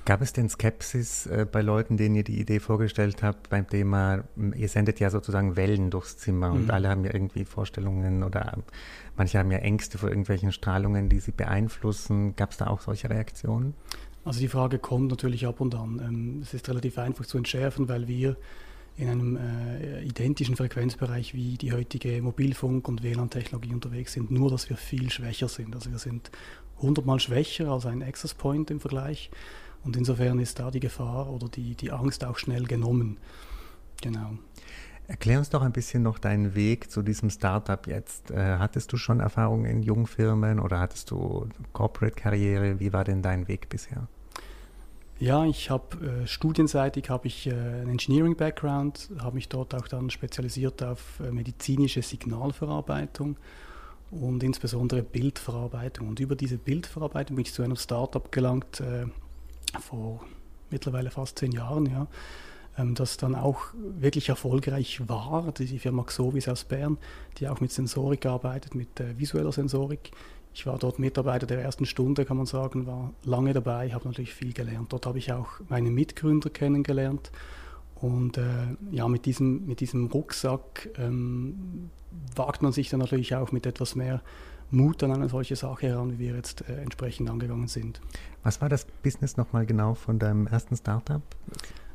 Gab 0.06 0.22
es 0.22 0.34
denn 0.34 0.50
Skepsis 0.50 1.28
äh, 1.28 1.48
bei 1.50 1.62
Leuten, 1.62 1.96
denen 1.96 2.16
ihr 2.16 2.26
die 2.26 2.38
Idee 2.38 2.60
vorgestellt 2.60 3.24
habt, 3.24 3.50
beim 3.50 3.70
Thema, 3.70 4.26
ihr 4.54 4.68
sendet 4.68 5.00
ja 5.00 5.10
sozusagen 5.10 5.56
Wellen 5.56 5.92
durchs 5.92 6.18
Zimmer 6.18 6.50
mhm. 6.50 6.56
und 6.56 6.72
alle 6.72 6.90
haben 6.90 7.06
ja 7.06 7.14
irgendwie 7.14 7.46
Vorstellungen 7.46 8.24
oder 8.24 8.58
manche 9.16 9.40
haben 9.40 9.50
ja 9.50 9.60
Ängste 9.60 9.98
vor 9.98 10.10
irgendwelchen 10.10 10.52
Strahlungen, 10.52 11.08
die 11.08 11.22
sie 11.22 11.32
beeinflussen. 11.32 12.36
Gab 12.36 12.52
es 12.52 12.58
da 12.58 12.68
auch 12.68 12.82
solche 12.82 13.10
Reaktionen? 13.10 13.76
Also 14.26 14.42
die 14.42 14.50
Frage 14.50 14.78
kommt 14.78 15.10
natürlich 15.10 15.46
ab 15.48 15.62
und 15.62 15.74
an. 15.74 16.02
Ähm, 16.06 16.40
es 16.42 16.54
ist 16.54 16.68
relativ 16.68 16.98
einfach 16.98 17.26
zu 17.26 17.38
entschärfen, 17.38 17.88
weil 17.88 18.10
wir 18.10 18.36
in 18.96 19.10
einem 19.10 19.38
äh, 19.38 20.04
identischen 20.04 20.56
Frequenzbereich 20.56 21.34
wie 21.34 21.58
die 21.58 21.74
heutige 21.74 22.22
Mobilfunk- 22.22 22.88
und 22.88 23.02
WLAN-Technologie 23.02 23.74
unterwegs 23.74 24.14
sind, 24.14 24.30
nur 24.30 24.52
dass 24.52 24.70
wir 24.70 24.78
viel 24.78 25.10
schwächer 25.10 25.48
sind. 25.48 25.76
Also 25.76 25.92
wir 25.92 25.98
sind 25.98 26.30
hundertmal 26.80 27.20
schwächer 27.20 27.70
als 27.70 27.86
ein 27.86 28.04
Access 28.04 28.34
Point 28.34 28.70
im 28.70 28.80
Vergleich. 28.80 29.32
Und 29.84 29.98
insofern 29.98 30.40
ist 30.40 30.60
da 30.60 30.72
die 30.72 30.80
Gefahr 30.80 31.30
oder 31.30 31.50
die, 31.50 31.76
die 31.76 31.92
Angst 31.92 32.24
auch 32.24 32.38
schnell 32.38 32.66
genommen. 32.66 33.18
Genau. 34.02 34.38
Erklär 35.08 35.40
uns 35.40 35.50
doch 35.50 35.62
ein 35.62 35.74
bisschen 35.74 36.04
noch 36.04 36.18
deinen 36.18 36.56
Weg 36.56 36.90
zu 36.90 37.02
diesem 37.02 37.30
Startup 37.30 37.86
jetzt. 37.88 38.32
Äh, 38.32 38.58
hattest 38.58 38.94
du 38.94 38.98
schon 38.98 39.20
Erfahrungen 39.20 39.66
in 39.66 39.84
Jungfirmen 39.84 40.60
oder 40.60 40.80
hattest 40.80 41.12
du 41.12 41.50
Corporate-Karriere? 41.74 42.80
Wie 42.80 42.94
war 42.94 43.04
denn 43.04 43.22
dein 43.22 43.48
Weg 43.48 43.68
bisher? 43.68 44.08
Ja, 45.24 45.46
ich 45.46 45.70
habe 45.70 46.24
äh, 46.24 46.28
studienseitig 46.28 47.10
habe 47.10 47.28
ich 47.28 47.48
äh, 47.48 47.52
einen 47.52 47.92
Engineering-Background, 47.92 49.10
habe 49.20 49.36
mich 49.36 49.48
dort 49.48 49.74
auch 49.74 49.88
dann 49.88 50.10
spezialisiert 50.10 50.84
auf 50.84 51.22
äh, 51.22 51.32
medizinische 51.32 52.02
Signalverarbeitung 52.02 53.38
und 54.12 54.44
insbesondere 54.44 55.02
Bildverarbeitung. 55.02 56.10
Und 56.10 56.20
über 56.20 56.36
diese 56.36 56.58
Bildverarbeitung 56.58 57.38
bin 57.38 57.46
ich 57.46 57.54
zu 57.54 57.64
einem 57.64 57.78
Startup 57.78 58.30
gelangt, 58.34 58.82
äh, 58.82 59.06
vor 59.80 60.26
mittlerweile 60.70 61.10
fast 61.10 61.40
zehn 61.40 61.54
Jahren, 61.54 61.86
ja, 61.86 62.08
ähm, 62.78 62.94
das 62.94 63.16
dann 63.16 63.34
auch 63.34 63.62
wirklich 63.78 64.28
erfolgreich 64.28 65.08
war. 65.08 65.54
Die 65.54 65.80
Firma 65.80 66.04
Xovis 66.04 66.50
aus 66.50 66.66
Bern, 66.66 66.98
die 67.38 67.48
auch 67.48 67.62
mit 67.62 67.72
Sensorik 67.72 68.26
arbeitet, 68.26 68.76
mit 68.76 69.00
äh, 69.00 69.18
visueller 69.18 69.54
Sensorik. 69.54 70.12
Ich 70.54 70.66
war 70.68 70.78
dort 70.78 71.00
Mitarbeiter 71.00 71.48
der 71.48 71.62
ersten 71.62 71.86
Stunde, 71.86 72.26
kann 72.26 72.38
man 72.38 72.46
sagen, 72.46 72.86
war 72.86 73.12
lange 73.24 73.54
dabei, 73.54 73.92
habe 73.92 74.08
natürlich 74.08 74.34
viel 74.34 74.54
gelernt. 74.54 74.94
Dort 74.94 75.06
habe 75.06 75.18
ich 75.18 75.34
auch 75.34 75.48
meine 75.68 75.90
Mitgründer 75.90 76.50
kennengelernt. 76.50 77.32
Und 77.96 78.38
äh, 78.38 78.44
ja, 78.92 79.08
mit 79.08 79.26
diesem, 79.26 79.66
mit 79.66 79.80
diesem 79.80 80.08
Rucksack 80.08 80.90
ähm, 80.98 81.90
wagt 82.36 82.62
man 82.62 82.72
sich 82.72 82.90
dann 82.90 83.00
natürlich 83.00 83.36
auch 83.36 83.52
mit 83.52 83.66
etwas 83.66 83.96
mehr 83.96 84.22
Mut 84.70 85.02
an 85.04 85.12
eine 85.12 85.30
solche 85.30 85.56
Sache 85.56 85.88
heran, 85.88 86.14
wie 86.14 86.20
wir 86.20 86.36
jetzt 86.36 86.68
äh, 86.68 86.82
entsprechend 86.82 87.30
angegangen 87.30 87.68
sind. 87.68 88.02
Was 88.44 88.62
war 88.62 88.70
das 88.70 88.86
Business 89.04 89.38
nochmal 89.38 89.66
genau 89.66 89.94
von 89.96 90.20
deinem 90.20 90.48
ersten 90.48 90.76
Startup? 90.76 91.22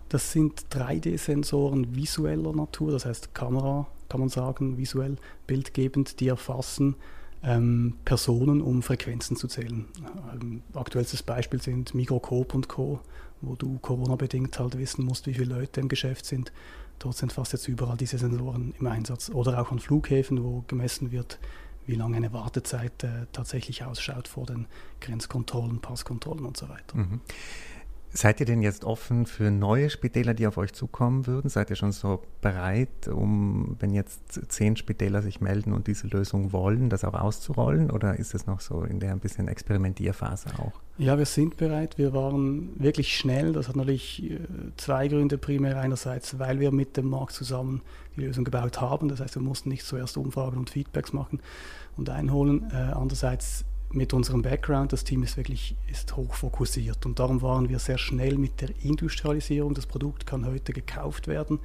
Das 0.09 0.33
sind 0.33 0.67
3D-Sensoren 0.73 1.95
visueller 1.95 2.53
Natur, 2.55 2.93
das 2.93 3.05
heißt 3.05 3.35
Kamera, 3.35 3.87
kann 4.09 4.21
man 4.21 4.31
sagen, 4.31 4.79
visuell 4.79 5.17
bildgebend, 5.47 6.21
die 6.21 6.29
erfassen 6.29 6.97
ähm, 7.43 7.97
Personen, 8.05 8.61
um 8.61 8.83
Frequenzen 8.83 9.37
zu 9.37 9.49
zählen. 9.49 9.87
Ähm, 10.33 10.63
aktuellstes 10.75 11.23
Beispiel 11.23 11.63
sind 11.63 11.95
Migrocoop 11.95 12.55
und 12.55 12.69
Co., 12.69 13.01
wo 13.41 13.55
du 13.55 13.79
Corona-bedingt 13.79 14.59
halt 14.59 14.77
wissen 14.79 15.05
musst, 15.05 15.27
wie 15.27 15.35
viele 15.35 15.55
Leute 15.55 15.81
im 15.81 15.89
Geschäft 15.89 16.25
sind. 16.25 16.53
Dort 16.99 17.17
sind 17.17 17.33
fast 17.33 17.53
jetzt 17.53 17.69
überall 17.69 17.97
diese 17.97 18.19
Sensoren 18.19 18.75
im 18.79 18.87
Einsatz. 18.87 19.31
Oder 19.31 19.61
auch 19.61 19.71
an 19.71 19.79
Flughäfen, 19.79 20.43
wo 20.43 20.65
gemessen 20.67 21.13
wird, 21.13 21.39
wie 21.87 21.95
lange 21.95 22.17
eine 22.17 22.33
Wartezeit 22.33 23.05
äh, 23.05 23.27
tatsächlich 23.33 23.85
ausschaut 23.85 24.27
vor 24.27 24.47
den 24.47 24.67
Grenzkontrollen, 25.01 25.81
Passkontrollen 25.81 26.45
und 26.45 26.57
so 26.57 26.69
weiter. 26.69 26.97
Mhm. 26.97 27.21
Seid 28.11 28.41
ihr 28.41 28.47
denn 28.47 28.63
jetzt 28.63 28.85
offen 28.85 29.27
für 29.27 29.51
neue 29.51 29.91
Spitäler, 29.91 30.33
die 30.33 30.47
auf 30.47 30.57
euch 30.57 30.73
zukommen 30.73 31.27
würden? 31.27 31.51
Seid 31.51 31.69
ihr 31.71 31.77
schon 31.77 31.93
so 31.93 32.23
bereit, 32.41 33.07
um, 33.07 33.77
wenn 33.81 33.93
jetzt 33.93 34.51
zehn 34.51 34.77
Spitäler 34.77 35.21
sich 35.21 35.41
melden 35.41 35.73
und 35.73 35.87
diese 35.87 36.07
Lösung 36.07 36.53
wollen, 36.53 36.89
das 36.89 37.05
auch 37.05 37.15
auszurollen? 37.15 37.91
Oder 37.91 38.19
ist 38.19 38.35
es 38.35 38.47
noch 38.47 38.61
so 38.61 38.83
in 38.83 38.99
der 38.99 39.13
ein 39.13 39.21
bisschen 39.21 39.47
Experimentierphase 39.47 40.49
auch? 40.59 40.73
Ja, 40.97 41.19
wir 41.19 41.27
sind 41.27 41.59
bereit. 41.59 41.99
Wir 41.99 42.15
waren 42.15 42.71
wirklich 42.83 43.15
schnell. 43.15 43.53
Das 43.53 43.69
hat 43.69 43.77
natürlich 43.77 44.23
äh, 44.23 44.39
zwei 44.77 45.07
Gründe 45.09 45.37
primär. 45.37 45.79
Einerseits, 45.79 46.39
weil 46.39 46.61
wir 46.61 46.73
mit 46.73 46.97
dem 46.97 47.11
Markt 47.11 47.35
zusammen 47.35 47.83
die 48.17 48.23
Lösung 48.23 48.45
gebaut 48.45 48.81
haben. 48.81 49.09
Das 49.09 49.21
heißt, 49.21 49.35
wir 49.35 49.43
mussten 49.43 49.69
nicht 49.69 49.85
zuerst 49.85 50.17
Umfragen 50.17 50.57
und 50.57 50.71
Feedbacks 50.71 51.13
machen 51.13 51.41
und 51.97 52.09
einholen. 52.09 52.71
Äh, 52.73 52.93
andererseits 52.95 53.65
mit 53.91 54.13
unserem 54.13 54.43
Background, 54.43 54.93
das 54.93 55.05
Team 55.05 55.23
ist 55.23 55.37
wirklich 55.37 55.77
ist 55.91 56.17
hoch 56.17 56.35
fokussiert 56.35 57.07
und 57.07 57.19
darum 57.19 57.43
waren 57.43 57.69
wir 57.69 57.79
sehr 57.79 57.99
schnell 57.99 58.37
mit 58.37 58.61
der 58.61 58.71
Industrialisierung. 58.83 59.75
Das 59.75 59.87
Produkt 59.87 60.27
kann 60.27 60.47
heute 60.47 60.73
gekauft 60.73 61.27
werden, 61.27 61.59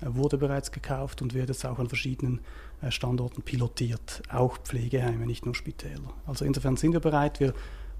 wurde 0.00 0.38
bereits 0.38 0.72
gekauft 0.72 1.20
und 1.22 1.34
wird 1.34 1.48
jetzt 1.48 1.66
auch 1.66 1.78
an 1.78 1.88
verschiedenen 1.88 2.40
äh, 2.80 2.90
Standorten 2.90 3.42
pilotiert, 3.42 4.22
auch 4.30 4.58
Pflegeheime, 4.58 5.26
nicht 5.26 5.44
nur 5.44 5.54
Spitäler. 5.54 6.14
Also 6.26 6.44
insofern 6.44 6.76
sind 6.76 6.92
wir 6.92 7.00
bereit. 7.00 7.40
Wir 7.40 7.52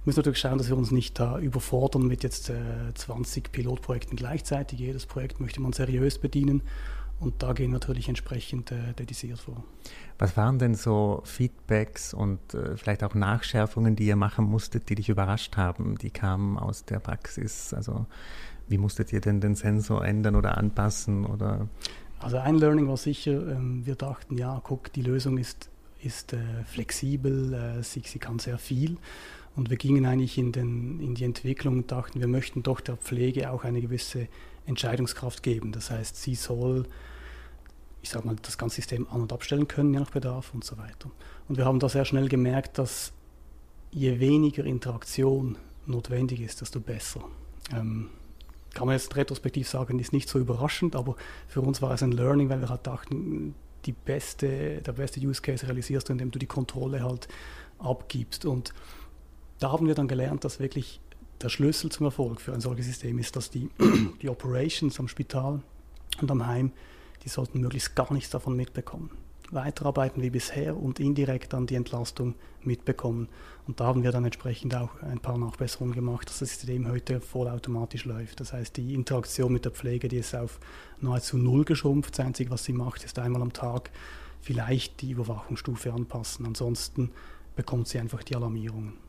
müssen 0.05 0.21
natürlich 0.21 0.39
schauen, 0.39 0.59
dass 0.59 0.69
wir 0.69 0.77
uns 0.77 0.91
nicht 0.91 1.19
da 1.19 1.39
überfordern 1.39 2.07
mit 2.07 2.23
jetzt 2.23 2.51
20 2.95 3.47
äh, 3.47 3.51
Pilotprojekten 3.51 4.17
gleichzeitig. 4.17 4.79
Jedes 4.79 5.05
Projekt 5.05 5.41
möchte 5.41 5.61
man 5.61 5.73
seriös 5.73 6.19
bedienen 6.19 6.63
und 7.19 7.43
da 7.43 7.53
gehen 7.53 7.71
natürlich 7.71 8.09
entsprechend 8.09 8.73
äh, 8.73 8.93
dediziert 8.99 9.39
vor. 9.39 9.65
Was 10.19 10.37
waren 10.37 10.59
denn 10.59 10.75
so 10.75 11.23
Feedbacks 11.25 12.13
und 12.13 12.55
äh, 12.55 12.77
vielleicht 12.77 13.03
auch 13.05 13.15
Nachschärfungen, 13.15 13.97
die 13.97 14.07
ihr 14.07 14.17
machen 14.17 14.45
musstet, 14.45 14.89
die 14.89 14.95
dich 14.95 15.09
überrascht 15.09 15.57
haben? 15.57 15.97
Die 15.99 16.11
kamen 16.11 16.59
aus 16.59 16.85
der 16.85 17.01
Praxis. 17.01 17.73
Also 17.73 18.07
wie 18.69 18.79
musstet 18.79 19.13
ihr 19.13 19.21
denn 19.21 19.41
den 19.41 19.55
Sensor 19.55 20.05
ändern 20.05 20.37
oder 20.37 20.59
anpassen? 20.59 21.25
Oder? 21.25 21.69
Also 22.19 22.39
ein 22.39 22.57
Learning 22.57 22.89
war 22.89 22.97
sicher, 22.97 23.33
ähm, 23.33 23.85
wir 23.87 23.95
dachten, 23.95 24.37
ja, 24.37 24.61
guck, 24.63 24.93
die 24.93 25.03
Lösung 25.03 25.39
ist, 25.39 25.71
ist 26.03 26.33
äh, 26.33 26.39
flexibel, 26.65 27.55
äh, 27.55 27.83
sie, 27.83 28.03
sie 28.05 28.19
kann 28.19 28.39
sehr 28.39 28.59
viel. 28.59 28.97
Und 29.55 29.71
wir 29.71 29.79
gingen 29.79 30.05
eigentlich 30.05 30.37
in, 30.37 30.53
den, 30.53 31.01
in 31.01 31.15
die 31.15 31.25
Entwicklung 31.25 31.79
und 31.79 31.93
dachten, 31.93 32.21
wir 32.21 32.29
möchten 32.29 32.63
doch 32.63 32.81
der 32.81 32.97
Pflege 32.97 33.51
auch 33.51 33.65
eine 33.65 33.81
gewisse 33.81 34.29
Entscheidungskraft 34.67 35.43
geben. 35.43 35.73
Das 35.73 35.91
heißt, 35.91 36.17
sie 36.17 36.35
soll, 36.35 36.87
ich 38.03 38.11
sage 38.11 38.27
mal, 38.27 38.37
das 38.43 38.59
ganze 38.59 38.77
System 38.77 39.07
an- 39.11 39.23
und 39.23 39.33
abstellen 39.33 39.69
können, 39.69 39.93
je 39.95 40.01
nach 40.01 40.11
Bedarf 40.11 40.53
und 40.55 40.65
so 40.65 40.77
weiter. 40.79 41.11
Und 41.49 41.57
wir 41.57 41.65
haben 41.65 41.79
da 41.79 41.89
sehr 41.89 42.05
schnell 42.05 42.29
gemerkt, 42.29 42.79
dass 42.79 43.13
je 43.91 44.21
weniger 44.21 44.65
Interaktion 44.65 45.57
notwendig 45.87 46.41
ist, 46.41 46.61
desto 46.61 46.81
besser. 46.81 47.25
Ähm, 47.73 48.11
kann 48.75 48.87
man 48.87 48.95
jetzt 48.95 49.17
retrospektiv 49.17 49.69
sagen, 49.69 49.99
ist 49.99 50.13
nicht 50.13 50.29
so 50.29 50.39
überraschend, 50.39 50.97
aber 50.97 51.17
für 51.49 51.63
uns 51.63 51.81
war 51.81 51.93
es 51.93 52.03
ein 52.03 52.13
Learning, 52.13 52.51
weil 52.51 52.61
wir 52.61 52.69
halt 52.69 52.87
dachten, 52.87 53.55
die 53.87 53.93
beste, 53.93 54.83
der 54.83 54.93
beste 54.93 55.21
Use 55.21 55.41
Case 55.41 55.67
realisierst 55.67 56.09
du, 56.09 56.13
indem 56.13 56.31
du 56.31 56.39
die 56.39 56.47
Kontrolle 56.47 57.03
halt 57.03 57.29
abgibst. 57.79 58.45
Und 58.45 58.75
da 59.61 59.73
haben 59.73 59.87
wir 59.87 59.95
dann 59.95 60.09
gelernt, 60.09 60.45
dass 60.45 60.61
wirklich 60.61 61.01
der 61.43 61.49
Schlüssel 61.49 61.91
zum 61.91 62.07
Erfolg 62.07 62.41
für 62.41 62.53
ein 62.53 62.61
solches 62.61 62.87
System 62.87 63.19
ist, 63.19 63.37
dass 63.37 63.51
die, 63.51 63.69
die 64.23 64.29
Operations 64.29 64.99
am 64.99 65.09
Spital 65.09 65.61
und 66.21 66.31
am 66.31 66.47
Heim, 66.47 66.73
die 67.25 67.29
sollten 67.29 67.61
möglichst 67.61 67.95
gar 67.95 68.13
nichts 68.13 68.31
davon 68.31 68.57
mitbekommen. 68.57 69.11
Weiterarbeiten 69.51 70.23
wie 70.23 70.31
bisher 70.31 70.77
und 70.77 70.99
indirekt 70.99 71.53
dann 71.53 71.67
die 71.67 71.77
Entlastung 71.77 72.35
mitbekommen. 72.63 73.29
Und 73.67 73.81
da 73.81 73.85
haben 73.87 74.03
wir 74.03 74.11
dann 74.11 74.25
entsprechend 74.25 74.75
auch 74.75 75.01
ein 75.03 75.21
paar 75.21 75.39
Nachbesserungen 75.39 75.95
gemacht, 75.95 76.29
dass 76.29 76.41
das 76.41 76.51
System 76.51 76.89
heute 76.89 77.21
vollautomatisch 77.21 78.05
läuft. 78.05 78.41
Das 78.41 78.53
heißt, 78.53 78.77
die 78.77 78.95
Interaktion 78.95 79.53
mit 79.53 79.65
der 79.65 79.73
Pflege, 79.73 80.09
die 80.09 80.17
ist 80.17 80.35
auf 80.35 80.59
nahezu 81.01 81.37
null 81.37 81.65
geschrumpft. 81.65 82.19
Das 82.19 82.27
Einzige, 82.27 82.51
was 82.51 82.65
sie 82.65 82.73
macht, 82.73 83.05
ist 83.05 83.19
einmal 83.19 83.43
am 83.43 83.53
Tag 83.53 83.91
vielleicht 84.41 85.01
die 85.01 85.13
Überwachungsstufe 85.13 85.93
anpassen. 85.93 86.47
Ansonsten 86.47 87.11
bekommt 87.55 87.89
sie 87.89 87.99
einfach 87.99 88.23
die 88.23 88.37
Alarmierungen. 88.37 89.06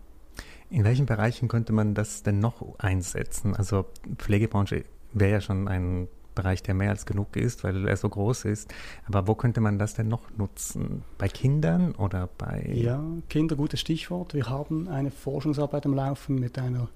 In 0.69 0.83
welchen 0.83 1.05
Bereichen 1.05 1.47
könnte 1.47 1.71
man 1.71 1.93
das 1.93 2.23
denn 2.23 2.39
noch 2.39 2.77
einsetzen? 2.79 3.55
Also 3.55 3.85
Pflegebranche 4.17 4.83
wäre 5.13 5.31
ja 5.31 5.41
schon 5.41 5.67
ein 5.67 6.07
Bereich, 6.35 6.61
der 6.61 6.75
mehr 6.75 6.91
als 6.91 7.05
genug 7.05 7.35
ist, 7.35 7.63
weil 7.63 7.87
er 7.87 7.97
so 7.97 8.07
groß 8.07 8.45
ist. 8.45 8.71
Aber 9.07 9.27
wo 9.27 9.33
könnte 9.33 9.59
man 9.59 9.79
das 9.79 9.95
denn 9.95 10.07
noch 10.07 10.29
nutzen? 10.37 11.03
Bei 11.17 11.27
Kindern 11.27 11.95
oder 11.95 12.29
bei... 12.37 12.69
Ja, 12.71 13.03
Kinder, 13.29 13.55
gutes 13.55 13.79
Stichwort. 13.79 14.33
Wir 14.33 14.47
haben 14.47 14.87
eine 14.87 15.09
Forschungsarbeit 15.09 15.85
am 15.87 15.95
Laufen 15.95 16.35
mit, 16.35 16.59
einer, 16.59 16.89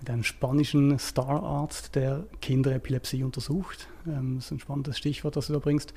mit 0.00 0.08
einem 0.08 0.24
spanischen 0.24 0.98
Stararzt, 0.98 1.96
der 1.96 2.24
Kinderepilepsie 2.40 3.24
untersucht. 3.24 3.88
Ähm, 4.06 4.36
das 4.36 4.46
ist 4.46 4.52
ein 4.52 4.60
spannendes 4.60 4.96
Stichwort, 4.96 5.36
das 5.36 5.48
du 5.48 5.52
da 5.52 5.58
bringst. 5.58 5.92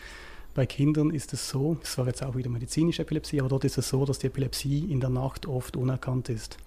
Bei 0.53 0.65
Kindern 0.65 1.11
ist 1.11 1.31
es 1.31 1.47
so, 1.47 1.75
das 1.75 1.97
war 1.97 2.07
jetzt 2.07 2.21
auch 2.25 2.35
wieder 2.35 2.49
medizinische 2.49 3.03
Epilepsie, 3.03 3.39
aber 3.39 3.47
dort 3.47 3.63
ist 3.63 3.77
es 3.77 3.87
so, 3.87 4.03
dass 4.03 4.19
die 4.19 4.27
Epilepsie 4.27 4.91
in 4.91 4.99
der 4.99 5.09
Nacht 5.09 5.45
oft 5.45 5.77
unerkannt 5.77 6.27
ist 6.27 6.57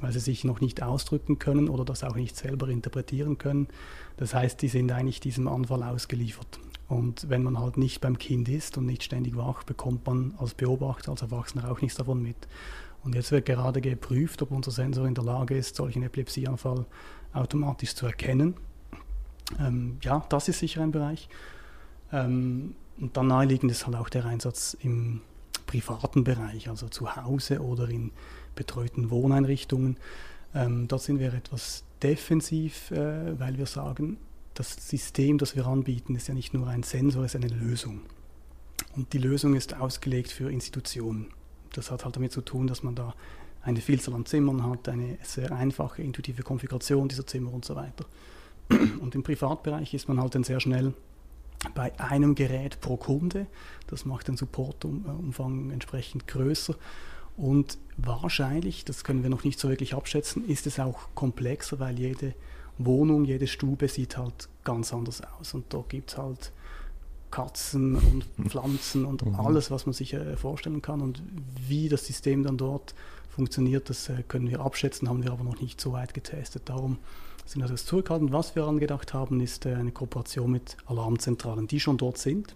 weil 0.00 0.12
sie 0.12 0.20
sich 0.20 0.44
noch 0.44 0.60
nicht 0.60 0.82
ausdrücken 0.82 1.38
können 1.38 1.68
oder 1.68 1.84
das 1.84 2.04
auch 2.04 2.16
nicht 2.16 2.36
selber 2.36 2.68
interpretieren 2.68 3.38
können. 3.38 3.68
Das 4.16 4.34
heißt, 4.34 4.60
die 4.62 4.68
sind 4.68 4.90
eigentlich 4.92 5.20
diesem 5.20 5.48
Anfall 5.48 5.82
ausgeliefert. 5.82 6.60
Und 6.88 7.28
wenn 7.28 7.42
man 7.42 7.58
halt 7.58 7.76
nicht 7.76 8.00
beim 8.00 8.18
Kind 8.18 8.48
ist 8.48 8.76
und 8.76 8.86
nicht 8.86 9.04
ständig 9.04 9.36
wach, 9.36 9.62
bekommt 9.62 10.06
man 10.06 10.34
als 10.38 10.54
Beobachter, 10.54 11.12
als 11.12 11.22
Erwachsener 11.22 11.70
auch 11.70 11.80
nichts 11.80 11.96
davon 11.96 12.20
mit. 12.20 12.48
Und 13.04 13.14
jetzt 13.14 13.30
wird 13.30 13.46
gerade 13.46 13.80
geprüft, 13.80 14.42
ob 14.42 14.50
unser 14.50 14.70
Sensor 14.70 15.06
in 15.06 15.14
der 15.14 15.24
Lage 15.24 15.56
ist, 15.56 15.76
solchen 15.76 16.02
Epilepsieanfall 16.02 16.84
automatisch 17.32 17.94
zu 17.94 18.06
erkennen. 18.06 18.54
Ähm, 19.58 19.98
ja, 20.02 20.24
das 20.28 20.48
ist 20.48 20.58
sicher 20.58 20.82
ein 20.82 20.90
Bereich. 20.90 21.28
Ähm, 22.12 22.74
und 22.98 23.16
dann 23.16 23.28
naheliegend 23.28 23.70
ist 23.70 23.86
halt 23.86 23.96
auch 23.96 24.08
der 24.08 24.26
Einsatz 24.26 24.76
im 24.80 25.22
privaten 25.66 26.24
Bereich, 26.24 26.68
also 26.68 26.88
zu 26.88 27.14
Hause 27.16 27.60
oder 27.62 27.88
in 27.88 28.10
betreuten 28.60 29.08
Wohneinrichtungen. 29.08 29.96
Ähm, 30.54 30.86
dort 30.86 31.00
sind 31.00 31.18
wir 31.18 31.32
etwas 31.32 31.82
defensiv, 32.02 32.90
äh, 32.90 33.40
weil 33.40 33.56
wir 33.56 33.64
sagen, 33.64 34.18
das 34.52 34.86
System, 34.86 35.38
das 35.38 35.56
wir 35.56 35.66
anbieten, 35.66 36.14
ist 36.14 36.28
ja 36.28 36.34
nicht 36.34 36.52
nur 36.52 36.66
ein 36.68 36.82
Sensor, 36.82 37.24
es 37.24 37.34
ist 37.34 37.42
eine 37.42 37.54
Lösung. 37.54 38.02
Und 38.96 39.14
die 39.14 39.18
Lösung 39.18 39.54
ist 39.54 39.80
ausgelegt 39.80 40.30
für 40.30 40.52
Institutionen. 40.52 41.28
Das 41.72 41.90
hat 41.90 42.04
halt 42.04 42.16
damit 42.16 42.32
zu 42.32 42.42
tun, 42.42 42.66
dass 42.66 42.82
man 42.82 42.94
da 42.94 43.14
eine 43.62 43.80
Vielzahl 43.80 44.14
an 44.14 44.26
Zimmern 44.26 44.68
hat, 44.68 44.90
eine 44.90 45.16
sehr 45.22 45.52
einfache, 45.52 46.02
intuitive 46.02 46.42
Konfiguration 46.42 47.08
dieser 47.08 47.26
Zimmer 47.26 47.54
und 47.54 47.64
so 47.64 47.76
weiter. 47.76 48.04
Und 49.00 49.14
im 49.14 49.22
Privatbereich 49.22 49.94
ist 49.94 50.06
man 50.06 50.20
halt 50.20 50.34
dann 50.34 50.44
sehr 50.44 50.60
schnell 50.60 50.92
bei 51.74 51.98
einem 51.98 52.34
Gerät 52.34 52.80
pro 52.80 52.98
Kunde. 52.98 53.46
Das 53.86 54.04
macht 54.04 54.28
den 54.28 54.36
Supportumfang 54.36 55.70
entsprechend 55.70 56.26
größer. 56.26 56.74
Und 57.40 57.78
wahrscheinlich, 57.96 58.84
das 58.84 59.02
können 59.02 59.22
wir 59.22 59.30
noch 59.30 59.44
nicht 59.44 59.58
so 59.58 59.70
wirklich 59.70 59.94
abschätzen, 59.94 60.46
ist 60.46 60.66
es 60.66 60.78
auch 60.78 61.08
komplexer, 61.14 61.80
weil 61.80 61.98
jede 61.98 62.34
Wohnung, 62.76 63.24
jede 63.24 63.46
Stube 63.46 63.88
sieht 63.88 64.18
halt 64.18 64.50
ganz 64.62 64.92
anders 64.92 65.22
aus. 65.22 65.54
Und 65.54 65.72
da 65.72 65.82
gibt 65.88 66.10
es 66.10 66.18
halt 66.18 66.52
Katzen 67.30 67.96
und 67.96 68.26
Pflanzen 68.48 69.06
und 69.06 69.24
mhm. 69.24 69.36
alles, 69.36 69.70
was 69.70 69.86
man 69.86 69.94
sich 69.94 70.12
äh, 70.12 70.36
vorstellen 70.36 70.82
kann. 70.82 71.00
Und 71.00 71.22
wie 71.66 71.88
das 71.88 72.04
System 72.06 72.42
dann 72.42 72.58
dort 72.58 72.94
funktioniert, 73.30 73.88
das 73.88 74.10
äh, 74.10 74.22
können 74.28 74.50
wir 74.50 74.60
abschätzen, 74.60 75.08
haben 75.08 75.22
wir 75.22 75.32
aber 75.32 75.44
noch 75.44 75.60
nicht 75.60 75.80
so 75.80 75.92
weit 75.92 76.12
getestet. 76.12 76.64
Darum 76.66 76.98
sind 77.46 77.62
wir 77.62 77.68
das 77.68 77.86
zurückhaltend. 77.86 78.32
Was 78.32 78.54
wir 78.54 78.64
angedacht 78.64 79.14
haben, 79.14 79.40
ist 79.40 79.64
äh, 79.64 79.74
eine 79.74 79.92
Kooperation 79.92 80.50
mit 80.50 80.76
Alarmzentralen, 80.84 81.66
die 81.68 81.80
schon 81.80 81.96
dort 81.96 82.18
sind, 82.18 82.54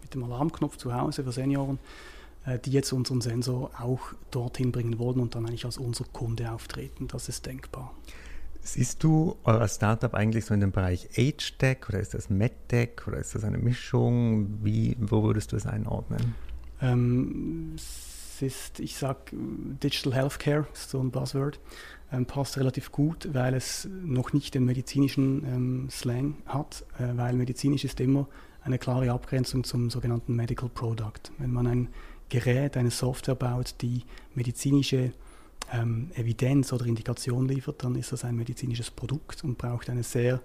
mit 0.00 0.14
dem 0.14 0.22
Alarmknopf 0.22 0.76
zu 0.76 0.94
Hause 0.94 1.24
für 1.24 1.32
Senioren 1.32 1.80
die 2.64 2.70
jetzt 2.70 2.92
unseren 2.92 3.20
Sensor 3.20 3.70
auch 3.80 4.00
dorthin 4.30 4.72
bringen 4.72 4.98
wollen 4.98 5.20
und 5.20 5.34
dann 5.34 5.46
eigentlich 5.46 5.64
als 5.64 5.78
unser 5.78 6.04
Kunde 6.04 6.52
auftreten. 6.52 7.08
Das 7.08 7.28
ist 7.28 7.44
denkbar. 7.44 7.92
Siehst 8.66 9.04
du 9.04 9.36
euer 9.44 9.68
Startup 9.68 10.12
eigentlich 10.12 10.44
so 10.44 10.54
in 10.54 10.60
dem 10.60 10.72
Bereich 10.72 11.08
Age-Tech 11.16 11.88
oder 11.88 12.00
ist 12.00 12.14
das 12.14 12.30
MedTech 12.30 13.06
oder 13.06 13.18
ist 13.18 13.34
das 13.34 13.44
eine 13.44 13.58
Mischung? 13.58 14.64
Wie, 14.64 14.96
wo 14.98 15.22
würdest 15.22 15.52
du 15.52 15.56
es 15.56 15.66
einordnen? 15.66 16.34
Ähm, 16.80 17.74
es 17.76 18.42
ist, 18.42 18.80
ich 18.80 18.96
sage, 18.96 19.20
Digital 19.32 20.14
Healthcare, 20.14 20.66
ist 20.72 20.90
so 20.90 21.00
ein 21.00 21.12
Buzzword, 21.12 21.60
ähm, 22.12 22.26
passt 22.26 22.58
relativ 22.58 22.90
gut, 22.90 23.28
weil 23.32 23.54
es 23.54 23.88
noch 24.02 24.32
nicht 24.32 24.54
den 24.54 24.64
medizinischen 24.64 25.44
ähm, 25.44 25.88
Slang 25.90 26.34
hat, 26.46 26.84
äh, 26.98 27.16
weil 27.16 27.34
medizinisch 27.34 27.84
ist 27.84 28.00
immer 28.00 28.26
eine 28.66 28.78
klare 28.78 29.10
Abgrenzung 29.12 29.64
zum 29.64 29.90
sogenannten 29.90 30.34
Medical 30.34 30.68
Product. 30.68 31.30
Wenn 31.38 31.52
man 31.52 31.66
ein 31.66 31.88
Gerät, 32.28 32.76
eine 32.76 32.90
Software 32.90 33.36
baut, 33.36 33.76
die 33.80 34.02
medizinische 34.34 35.12
ähm, 35.72 36.10
Evidenz 36.14 36.72
oder 36.72 36.86
Indikation 36.86 37.46
liefert, 37.48 37.84
dann 37.84 37.94
ist 37.94 38.12
das 38.12 38.24
ein 38.24 38.34
medizinisches 38.34 38.90
Produkt 38.90 39.44
und 39.44 39.56
braucht 39.56 39.88
eine 39.88 40.02
sehr 40.02 40.40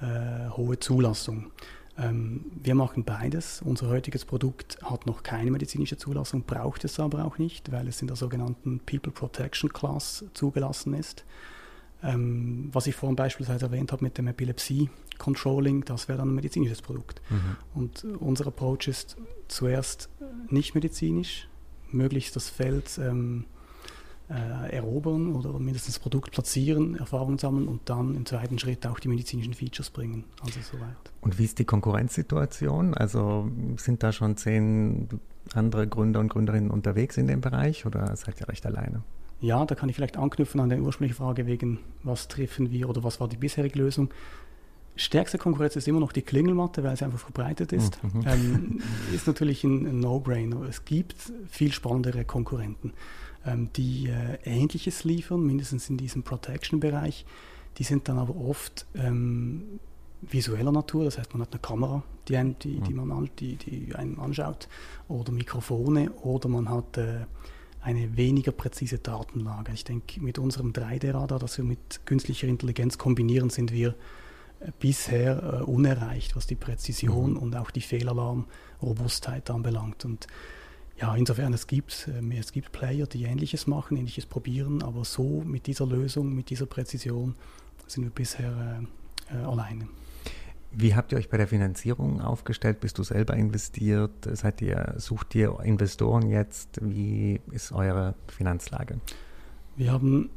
äh, 0.00 0.48
hohe 0.56 0.78
Zulassung. 0.80 1.50
Ähm, 1.98 2.46
wir 2.62 2.74
machen 2.74 3.04
beides. 3.04 3.60
Unser 3.62 3.88
heutiges 3.88 4.24
Produkt 4.24 4.78
hat 4.82 5.06
noch 5.06 5.22
keine 5.22 5.50
medizinische 5.50 5.98
Zulassung, 5.98 6.44
braucht 6.44 6.84
es 6.84 6.98
aber 6.98 7.26
auch 7.26 7.36
nicht, 7.36 7.70
weil 7.72 7.88
es 7.88 8.00
in 8.00 8.06
der 8.06 8.16
sogenannten 8.16 8.80
People 8.80 9.12
Protection 9.12 9.70
Class 9.70 10.24
zugelassen 10.32 10.94
ist. 10.94 11.24
Ähm, 12.02 12.70
was 12.72 12.86
ich 12.86 12.94
vorhin 12.94 13.16
beispielsweise 13.16 13.66
erwähnt 13.66 13.92
habe 13.92 14.04
mit 14.04 14.16
dem 14.16 14.26
Epilepsie-Controlling, 14.28 15.84
das 15.84 16.08
wäre 16.08 16.18
dann 16.18 16.30
ein 16.30 16.34
medizinisches 16.34 16.80
Produkt. 16.80 17.20
Mhm. 17.28 17.56
Und 17.74 18.04
unser 18.20 18.46
Approach 18.46 18.88
ist 18.88 19.16
zuerst 19.48 20.08
nicht 20.48 20.74
medizinisch, 20.74 21.48
möglichst 21.92 22.36
das 22.36 22.48
Feld 22.48 22.98
ähm, 22.98 23.44
äh, 24.30 24.76
erobern 24.76 25.34
oder 25.34 25.58
mindestens 25.58 25.94
das 25.94 25.98
Produkt 25.98 26.30
platzieren, 26.30 26.96
Erfahrungen 26.96 27.38
sammeln 27.38 27.68
und 27.68 27.88
dann 27.90 28.14
im 28.14 28.24
zweiten 28.24 28.58
Schritt 28.58 28.86
auch 28.86 29.00
die 29.00 29.08
medizinischen 29.08 29.54
Features 29.54 29.90
bringen. 29.90 30.24
Also 30.42 30.60
soweit. 30.60 30.96
Und 31.20 31.38
wie 31.38 31.44
ist 31.44 31.58
die 31.58 31.64
Konkurrenzsituation? 31.64 32.94
Also 32.94 33.50
sind 33.76 34.02
da 34.02 34.12
schon 34.12 34.36
zehn 34.36 35.08
andere 35.54 35.88
Gründer 35.88 36.20
und 36.20 36.28
Gründerinnen 36.28 36.70
unterwegs 36.70 37.16
in 37.16 37.26
dem 37.26 37.40
Bereich 37.40 37.86
oder 37.86 38.14
seid 38.16 38.40
ihr 38.40 38.48
recht 38.48 38.64
alleine? 38.66 39.02
Ja, 39.40 39.64
da 39.64 39.74
kann 39.74 39.88
ich 39.88 39.96
vielleicht 39.96 40.16
anknüpfen 40.16 40.60
an 40.60 40.68
die 40.68 40.76
ursprüngliche 40.76 41.16
Frage 41.16 41.46
wegen, 41.46 41.78
was 42.02 42.28
treffen 42.28 42.70
wir 42.70 42.88
oder 42.88 43.02
was 43.02 43.20
war 43.20 43.28
die 43.28 43.36
bisherige 43.36 43.78
Lösung. 43.78 44.10
Stärkste 44.96 45.38
Konkurrenz 45.38 45.76
ist 45.76 45.88
immer 45.88 46.00
noch 46.00 46.12
die 46.12 46.22
Klingelmatte, 46.22 46.82
weil 46.82 46.96
sie 46.96 47.04
einfach 47.06 47.20
verbreitet 47.20 47.72
ist. 47.72 48.02
Mhm. 48.02 48.22
Ähm, 48.26 48.78
ist 49.14 49.26
natürlich 49.26 49.64
ein, 49.64 49.86
ein 49.86 50.00
No-Brainer. 50.00 50.62
Es 50.62 50.84
gibt 50.84 51.14
viel 51.48 51.72
spannendere 51.72 52.24
Konkurrenten, 52.24 52.92
ähm, 53.46 53.70
die 53.76 54.08
äh, 54.08 54.38
Ähnliches 54.44 55.04
liefern, 55.04 55.46
mindestens 55.46 55.88
in 55.88 55.96
diesem 55.96 56.22
Protection-Bereich. 56.22 57.24
Die 57.78 57.84
sind 57.84 58.08
dann 58.08 58.18
aber 58.18 58.36
oft 58.36 58.84
ähm, 58.94 59.80
visueller 60.20 60.72
Natur, 60.72 61.04
das 61.04 61.18
heißt, 61.18 61.32
man 61.32 61.42
hat 61.42 61.52
eine 61.52 61.60
Kamera, 61.60 62.02
die, 62.28 62.36
einen, 62.36 62.58
die, 62.58 62.80
die, 62.80 62.92
man 62.92 63.10
an, 63.10 63.30
die, 63.38 63.56
die 63.56 63.94
einem 63.94 64.20
anschaut, 64.20 64.68
oder 65.08 65.32
Mikrofone, 65.32 66.10
oder 66.10 66.48
man 66.48 66.68
hat 66.68 66.98
äh, 66.98 67.20
eine 67.82 68.16
weniger 68.16 68.52
präzise 68.52 68.98
Datenlage. 68.98 69.72
Ich 69.72 69.84
denke, 69.84 70.20
mit 70.20 70.38
unserem 70.38 70.72
3D-Radar, 70.72 71.38
das 71.38 71.56
wir 71.56 71.64
mit 71.64 72.04
künstlicher 72.04 72.46
Intelligenz 72.46 72.98
kombinieren, 72.98 73.50
sind 73.50 73.72
wir 73.72 73.94
äh, 74.60 74.70
bisher 74.78 75.60
äh, 75.60 75.62
unerreicht, 75.62 76.36
was 76.36 76.46
die 76.46 76.56
Präzision 76.56 77.32
mhm. 77.32 77.36
und 77.38 77.56
auch 77.56 77.70
die 77.70 77.80
Fehlalarm-Robustheit 77.80 79.50
anbelangt. 79.50 80.04
Und 80.04 80.26
ja, 81.00 81.14
insofern, 81.14 81.54
es 81.54 81.66
gibt, 81.66 82.08
äh, 82.08 82.38
es 82.38 82.52
gibt 82.52 82.72
Player, 82.72 83.06
die 83.06 83.24
Ähnliches 83.24 83.66
machen, 83.66 83.96
Ähnliches 83.96 84.26
probieren, 84.26 84.82
aber 84.82 85.04
so 85.04 85.42
mit 85.44 85.66
dieser 85.66 85.86
Lösung, 85.86 86.34
mit 86.34 86.50
dieser 86.50 86.66
Präzision 86.66 87.34
sind 87.86 88.04
wir 88.04 88.10
bisher 88.10 88.86
äh, 89.30 89.36
äh 89.36 89.42
alleine. 89.42 89.88
Wie 90.72 90.94
habt 90.94 91.10
ihr 91.12 91.18
euch 91.18 91.28
bei 91.28 91.36
der 91.36 91.48
Finanzierung 91.48 92.20
aufgestellt? 92.20 92.80
Bist 92.80 92.98
du 92.98 93.02
selber 93.02 93.34
investiert? 93.34 94.12
Seid 94.32 94.62
ihr, 94.62 94.94
sucht 94.98 95.34
ihr 95.34 95.58
Investoren 95.60 96.28
jetzt? 96.28 96.78
Wie 96.80 97.40
ist 97.50 97.72
eure 97.72 98.14
Finanzlage? 98.28 99.00
Wir 99.76 99.90
haben 99.90 100.30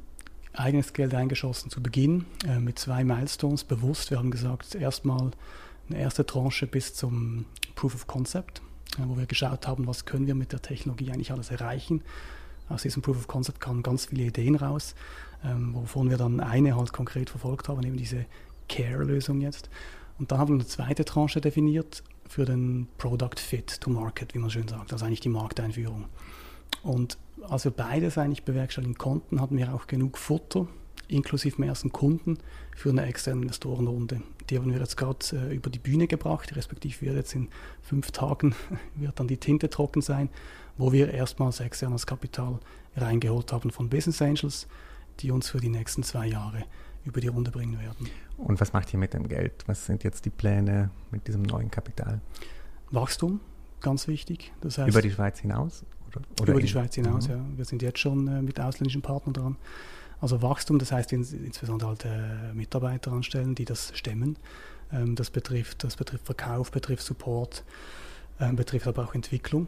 eigenes 0.53 0.93
Geld 0.93 1.13
eingeschossen 1.13 1.69
zu 1.69 1.81
Beginn 1.83 2.25
äh, 2.47 2.59
mit 2.59 2.79
zwei 2.79 3.03
Milestones 3.03 3.63
bewusst. 3.63 4.09
Wir 4.09 4.17
haben 4.17 4.31
gesagt, 4.31 4.75
erstmal 4.75 5.31
eine 5.89 5.99
erste 5.99 6.25
Tranche 6.25 6.65
bis 6.67 6.93
zum 6.93 7.45
Proof 7.75 7.93
of 7.93 8.07
Concept, 8.07 8.61
äh, 8.97 9.03
wo 9.05 9.17
wir 9.17 9.27
geschaut 9.27 9.67
haben, 9.67 9.85
was 9.85 10.05
können 10.05 10.25
wir 10.25 10.35
mit 10.35 10.51
der 10.51 10.61
Technologie 10.61 11.11
eigentlich 11.11 11.31
alles 11.31 11.51
erreichen. 11.51 12.01
aus 12.69 12.83
diesem 12.83 13.01
Proof 13.01 13.17
of 13.17 13.27
Concept 13.27 13.59
kamen 13.59 13.83
ganz 13.83 14.05
viele 14.05 14.23
Ideen 14.23 14.55
raus, 14.55 14.95
ähm, 15.43 15.75
wovon 15.75 16.09
wir 16.09 16.17
dann 16.17 16.39
eine 16.39 16.75
halt 16.75 16.93
konkret 16.93 17.29
verfolgt 17.29 17.67
haben, 17.67 17.83
eben 17.83 17.97
diese 17.97 18.25
Care-Lösung 18.69 19.41
jetzt. 19.41 19.69
Und 20.19 20.31
dann 20.31 20.39
haben 20.39 20.49
wir 20.49 20.55
eine 20.55 20.65
zweite 20.65 21.05
Tranche 21.05 21.41
definiert 21.41 22.03
für 22.27 22.45
den 22.45 22.87
Product 22.97 23.37
Fit 23.37 23.81
to 23.81 23.89
Market, 23.89 24.33
wie 24.33 24.39
man 24.39 24.49
schön 24.49 24.67
sagt, 24.67 24.93
also 24.93 25.05
eigentlich 25.05 25.19
die 25.19 25.29
Markteinführung. 25.29 26.05
Und 26.81 27.17
als 27.41 27.65
wir 27.65 27.71
beides 27.71 28.17
eigentlich 28.17 28.43
bewerkstelligen 28.43 28.97
konnten, 28.97 29.41
hatten 29.41 29.57
wir 29.57 29.73
auch 29.73 29.87
genug 29.87 30.17
Futter, 30.17 30.67
inklusive 31.07 31.57
dem 31.57 31.63
ersten 31.65 31.91
Kunden, 31.91 32.37
für 32.75 32.89
eine 32.89 33.05
externe 33.05 33.41
Investorenrunde. 33.43 34.21
Die 34.49 34.57
haben 34.57 34.71
wir 34.71 34.79
jetzt 34.79 34.97
gerade 34.97 35.19
äh, 35.33 35.55
über 35.55 35.69
die 35.69 35.79
Bühne 35.79 36.07
gebracht, 36.07 36.55
respektive 36.55 37.01
wird 37.01 37.15
jetzt 37.15 37.35
in 37.35 37.49
fünf 37.81 38.11
Tagen 38.11 38.55
wird 38.95 39.19
dann 39.19 39.27
die 39.27 39.37
Tinte 39.37 39.69
trocken 39.69 40.01
sein, 40.01 40.29
wo 40.77 40.91
wir 40.91 41.13
erstmals 41.13 41.59
externes 41.59 42.05
Kapital 42.05 42.59
reingeholt 42.95 43.51
haben 43.51 43.71
von 43.71 43.89
Business 43.89 44.21
Angels, 44.21 44.67
die 45.19 45.31
uns 45.31 45.49
für 45.49 45.59
die 45.59 45.69
nächsten 45.69 46.03
zwei 46.03 46.27
Jahre 46.27 46.65
über 47.05 47.21
die 47.21 47.27
Runde 47.27 47.51
bringen 47.51 47.79
werden. 47.79 48.07
Und 48.37 48.59
was 48.61 48.73
macht 48.73 48.93
ihr 48.93 48.99
mit 48.99 49.13
dem 49.13 49.27
Geld? 49.27 49.63
Was 49.67 49.85
sind 49.85 50.03
jetzt 50.03 50.25
die 50.25 50.29
Pläne 50.29 50.89
mit 51.11 51.27
diesem 51.27 51.43
neuen 51.43 51.69
Kapital? 51.69 52.21
Wachstum, 52.91 53.39
ganz 53.81 54.07
wichtig. 54.07 54.53
Das 54.61 54.77
heißt, 54.77 54.89
über 54.89 55.01
die 55.01 55.11
Schweiz 55.11 55.39
hinaus? 55.39 55.83
Oder, 56.07 56.21
oder 56.41 56.51
über 56.53 56.61
die 56.61 56.67
Schweiz 56.67 56.95
hinaus, 56.95 57.27
mhm. 57.27 57.33
ja. 57.33 57.45
Wir 57.57 57.65
sind 57.65 57.81
jetzt 57.81 57.99
schon 57.99 58.27
äh, 58.27 58.41
mit 58.41 58.59
ausländischen 58.59 59.01
Partnern 59.01 59.33
dran. 59.33 59.55
Also 60.21 60.41
Wachstum, 60.41 60.79
das 60.79 60.91
heißt 60.91 61.11
ins, 61.11 61.33
insbesondere 61.33 61.89
halt 61.89 62.05
äh, 62.05 62.53
Mitarbeiter 62.53 63.11
anstellen, 63.11 63.55
die 63.55 63.65
das 63.65 63.91
stemmen. 63.97 64.37
Ähm, 64.91 65.15
das, 65.15 65.29
betrifft, 65.29 65.83
das 65.83 65.97
betrifft 65.97 66.25
Verkauf, 66.25 66.71
betrifft 66.71 67.03
Support, 67.03 67.63
äh, 68.39 68.53
betrifft 68.53 68.87
aber 68.87 69.03
auch 69.03 69.15
Entwicklung. 69.15 69.67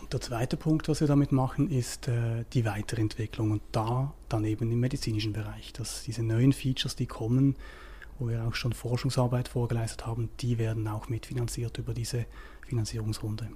Und 0.00 0.12
der 0.12 0.20
zweite 0.20 0.56
Punkt, 0.56 0.88
was 0.88 1.00
wir 1.00 1.08
damit 1.08 1.32
machen, 1.32 1.70
ist 1.70 2.08
äh, 2.08 2.44
die 2.52 2.64
Weiterentwicklung 2.64 3.50
und 3.50 3.62
da 3.72 4.12
dann 4.28 4.44
eben 4.44 4.70
im 4.70 4.80
medizinischen 4.80 5.32
Bereich, 5.32 5.72
dass 5.72 6.04
diese 6.04 6.22
neuen 6.22 6.52
Features, 6.52 6.96
die 6.96 7.06
kommen, 7.06 7.56
wo 8.18 8.28
wir 8.28 8.44
auch 8.46 8.54
schon 8.54 8.72
Forschungsarbeit 8.72 9.48
vorgeleistet 9.48 10.06
haben, 10.06 10.28
die 10.40 10.58
werden 10.58 10.86
auch 10.88 11.08
mitfinanziert 11.08 11.78
über 11.78 11.94
diese 11.94 12.26
Finanzierungsrunde. 12.66 13.48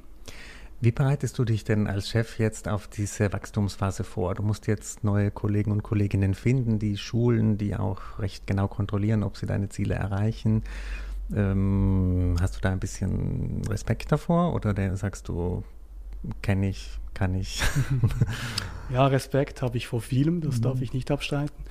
Wie 0.80 0.92
bereitest 0.92 1.38
du 1.38 1.44
dich 1.44 1.64
denn 1.64 1.86
als 1.86 2.10
Chef 2.10 2.38
jetzt 2.38 2.68
auf 2.68 2.88
diese 2.88 3.32
Wachstumsphase 3.32 4.04
vor? 4.04 4.34
Du 4.34 4.42
musst 4.42 4.66
jetzt 4.66 5.04
neue 5.04 5.30
Kollegen 5.30 5.70
und 5.70 5.82
Kolleginnen 5.82 6.34
finden, 6.34 6.78
die 6.78 6.98
schulen, 6.98 7.56
die 7.56 7.76
auch 7.76 8.18
recht 8.18 8.46
genau 8.46 8.68
kontrollieren, 8.68 9.22
ob 9.22 9.36
sie 9.36 9.46
deine 9.46 9.68
Ziele 9.68 9.94
erreichen. 9.94 10.62
Ähm, 11.34 12.36
hast 12.40 12.56
du 12.56 12.60
da 12.60 12.70
ein 12.70 12.80
bisschen 12.80 13.62
Respekt 13.68 14.12
davor 14.12 14.54
oder 14.54 14.96
sagst 14.96 15.28
du, 15.28 15.64
kenne 16.42 16.68
ich, 16.68 16.98
kann 17.12 17.34
ich? 17.34 17.62
ja, 18.92 19.06
Respekt 19.06 19.62
habe 19.62 19.76
ich 19.76 19.86
vor 19.86 20.00
vielem, 20.00 20.40
das 20.40 20.58
mhm. 20.58 20.62
darf 20.62 20.82
ich 20.82 20.92
nicht 20.92 21.10
abstreiten. 21.10 21.64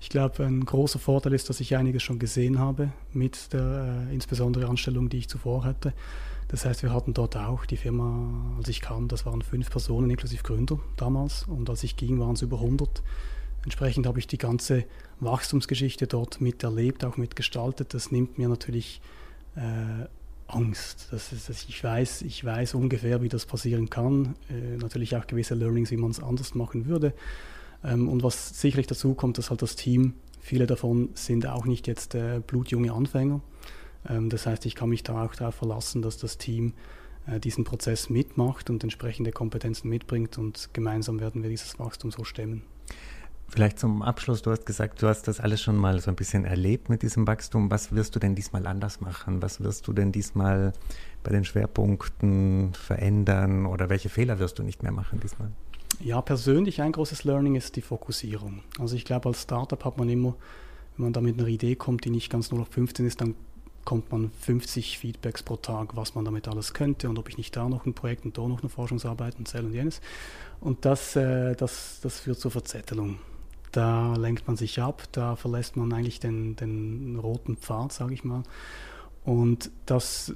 Ich 0.00 0.08
glaube, 0.10 0.44
ein 0.44 0.64
großer 0.64 0.98
Vorteil 0.98 1.32
ist, 1.32 1.48
dass 1.48 1.60
ich 1.60 1.76
einiges 1.76 2.02
schon 2.02 2.18
gesehen 2.18 2.58
habe 2.58 2.90
mit 3.12 3.52
der 3.52 4.06
äh, 4.08 4.14
insbesondere 4.14 4.68
Anstellung, 4.68 5.08
die 5.08 5.18
ich 5.18 5.28
zuvor 5.28 5.64
hatte. 5.64 5.92
Das 6.48 6.64
heißt, 6.64 6.82
wir 6.82 6.92
hatten 6.92 7.12
dort 7.12 7.36
auch 7.36 7.66
die 7.66 7.76
Firma, 7.76 8.54
als 8.58 8.68
ich 8.68 8.80
kam, 8.80 9.08
das 9.08 9.26
waren 9.26 9.42
fünf 9.42 9.70
Personen 9.70 10.10
inklusive 10.10 10.42
Gründer 10.42 10.78
damals 10.96 11.44
und 11.44 11.68
als 11.68 11.82
ich 11.82 11.96
ging, 11.96 12.20
waren 12.20 12.34
es 12.34 12.42
über 12.42 12.58
100. 12.58 13.02
Entsprechend 13.64 14.06
habe 14.06 14.20
ich 14.20 14.28
die 14.28 14.38
ganze 14.38 14.84
Wachstumsgeschichte 15.18 16.06
dort 16.06 16.40
miterlebt, 16.40 17.04
auch 17.04 17.16
mitgestaltet. 17.16 17.94
Das 17.94 18.12
nimmt 18.12 18.38
mir 18.38 18.48
natürlich 18.48 19.00
äh, 19.56 20.06
Angst. 20.48 21.08
Das 21.10 21.32
ist, 21.32 21.48
das 21.48 21.64
ich, 21.68 21.82
weiß, 21.82 22.22
ich 22.22 22.44
weiß 22.44 22.74
ungefähr, 22.74 23.22
wie 23.22 23.28
das 23.28 23.46
passieren 23.46 23.90
kann. 23.90 24.36
Äh, 24.48 24.76
natürlich 24.76 25.16
auch 25.16 25.26
gewisse 25.26 25.54
Learnings, 25.54 25.90
wie 25.90 25.96
man 25.96 26.10
es 26.10 26.22
anders 26.22 26.54
machen 26.54 26.86
würde. 26.86 27.12
Ähm, 27.84 28.08
und 28.08 28.22
was 28.22 28.60
sicherlich 28.60 28.86
dazu 28.86 29.14
kommt, 29.14 29.38
dass 29.38 29.50
halt 29.50 29.62
das 29.62 29.76
Team, 29.76 30.14
viele 30.40 30.66
davon 30.66 31.10
sind 31.14 31.46
auch 31.46 31.64
nicht 31.64 31.86
jetzt 31.86 32.14
äh, 32.14 32.40
blutjunge 32.46 32.92
Anfänger. 32.92 33.40
Ähm, 34.08 34.30
das 34.30 34.46
heißt, 34.46 34.66
ich 34.66 34.74
kann 34.74 34.88
mich 34.88 35.02
da 35.02 35.24
auch 35.24 35.34
darauf 35.34 35.56
verlassen, 35.56 36.02
dass 36.02 36.16
das 36.18 36.38
Team 36.38 36.74
äh, 37.26 37.40
diesen 37.40 37.64
Prozess 37.64 38.08
mitmacht 38.10 38.70
und 38.70 38.82
entsprechende 38.82 39.32
Kompetenzen 39.32 39.88
mitbringt 39.88 40.38
und 40.38 40.70
gemeinsam 40.72 41.20
werden 41.20 41.42
wir 41.42 41.50
dieses 41.50 41.78
Wachstum 41.78 42.10
so 42.10 42.24
stemmen. 42.24 42.62
Vielleicht 43.48 43.78
zum 43.78 44.02
Abschluss, 44.02 44.42
du 44.42 44.50
hast 44.50 44.66
gesagt, 44.66 45.00
du 45.00 45.06
hast 45.08 45.28
das 45.28 45.38
alles 45.40 45.62
schon 45.62 45.76
mal 45.76 46.00
so 46.00 46.10
ein 46.10 46.16
bisschen 46.16 46.44
erlebt 46.44 46.88
mit 46.88 47.02
diesem 47.02 47.26
Wachstum. 47.26 47.70
Was 47.70 47.92
wirst 47.92 48.14
du 48.16 48.18
denn 48.18 48.34
diesmal 48.34 48.66
anders 48.66 49.00
machen? 49.00 49.40
Was 49.40 49.62
wirst 49.62 49.86
du 49.86 49.92
denn 49.92 50.10
diesmal 50.10 50.72
bei 51.22 51.30
den 51.30 51.44
Schwerpunkten 51.44 52.74
verändern 52.74 53.66
oder 53.66 53.88
welche 53.88 54.08
Fehler 54.08 54.40
wirst 54.40 54.58
du 54.58 54.62
nicht 54.62 54.82
mehr 54.82 54.92
machen 54.92 55.20
diesmal? 55.20 55.50
Ja, 56.00 56.20
persönlich 56.20 56.82
ein 56.82 56.92
großes 56.92 57.24
Learning 57.24 57.54
ist 57.54 57.76
die 57.76 57.82
Fokussierung. 57.82 58.62
Also 58.78 58.96
ich 58.96 59.04
glaube, 59.04 59.28
als 59.28 59.42
Startup 59.42 59.82
hat 59.84 59.96
man 59.96 60.08
immer, 60.08 60.34
wenn 60.96 61.04
man 61.04 61.12
da 61.12 61.20
mit 61.20 61.38
einer 61.38 61.48
Idee 61.48 61.76
kommt, 61.76 62.04
die 62.04 62.10
nicht 62.10 62.30
ganz 62.30 62.50
0 62.50 62.60
auf 62.60 62.68
15 62.68 63.06
ist, 63.06 63.20
dann 63.20 63.36
kommt 63.84 64.10
man 64.10 64.32
50 64.40 64.98
Feedbacks 64.98 65.44
pro 65.44 65.56
Tag, 65.56 65.96
was 65.96 66.14
man 66.16 66.24
damit 66.24 66.48
alles 66.48 66.74
könnte 66.74 67.08
und 67.08 67.18
ob 67.18 67.28
ich 67.28 67.38
nicht 67.38 67.56
da 67.56 67.68
noch 67.68 67.86
ein 67.86 67.94
Projekt 67.94 68.24
und 68.24 68.36
da 68.36 68.46
noch 68.46 68.60
eine 68.60 68.68
Forschungsarbeit 68.68 69.36
und 69.38 69.46
Zell 69.46 69.64
und 69.64 69.72
jenes. 69.72 70.00
Und 70.60 70.84
das, 70.84 71.14
äh, 71.16 71.54
das, 71.54 72.00
das 72.02 72.20
führt 72.20 72.40
zur 72.40 72.50
Verzettelung. 72.50 73.18
Da 73.72 74.14
lenkt 74.14 74.46
man 74.46 74.56
sich 74.56 74.80
ab, 74.80 75.04
da 75.12 75.36
verlässt 75.36 75.76
man 75.76 75.92
eigentlich 75.92 76.20
den, 76.20 76.56
den 76.56 77.18
roten 77.18 77.56
Pfad, 77.56 77.92
sage 77.92 78.14
ich 78.14 78.24
mal. 78.24 78.42
Und 79.24 79.70
das 79.86 80.34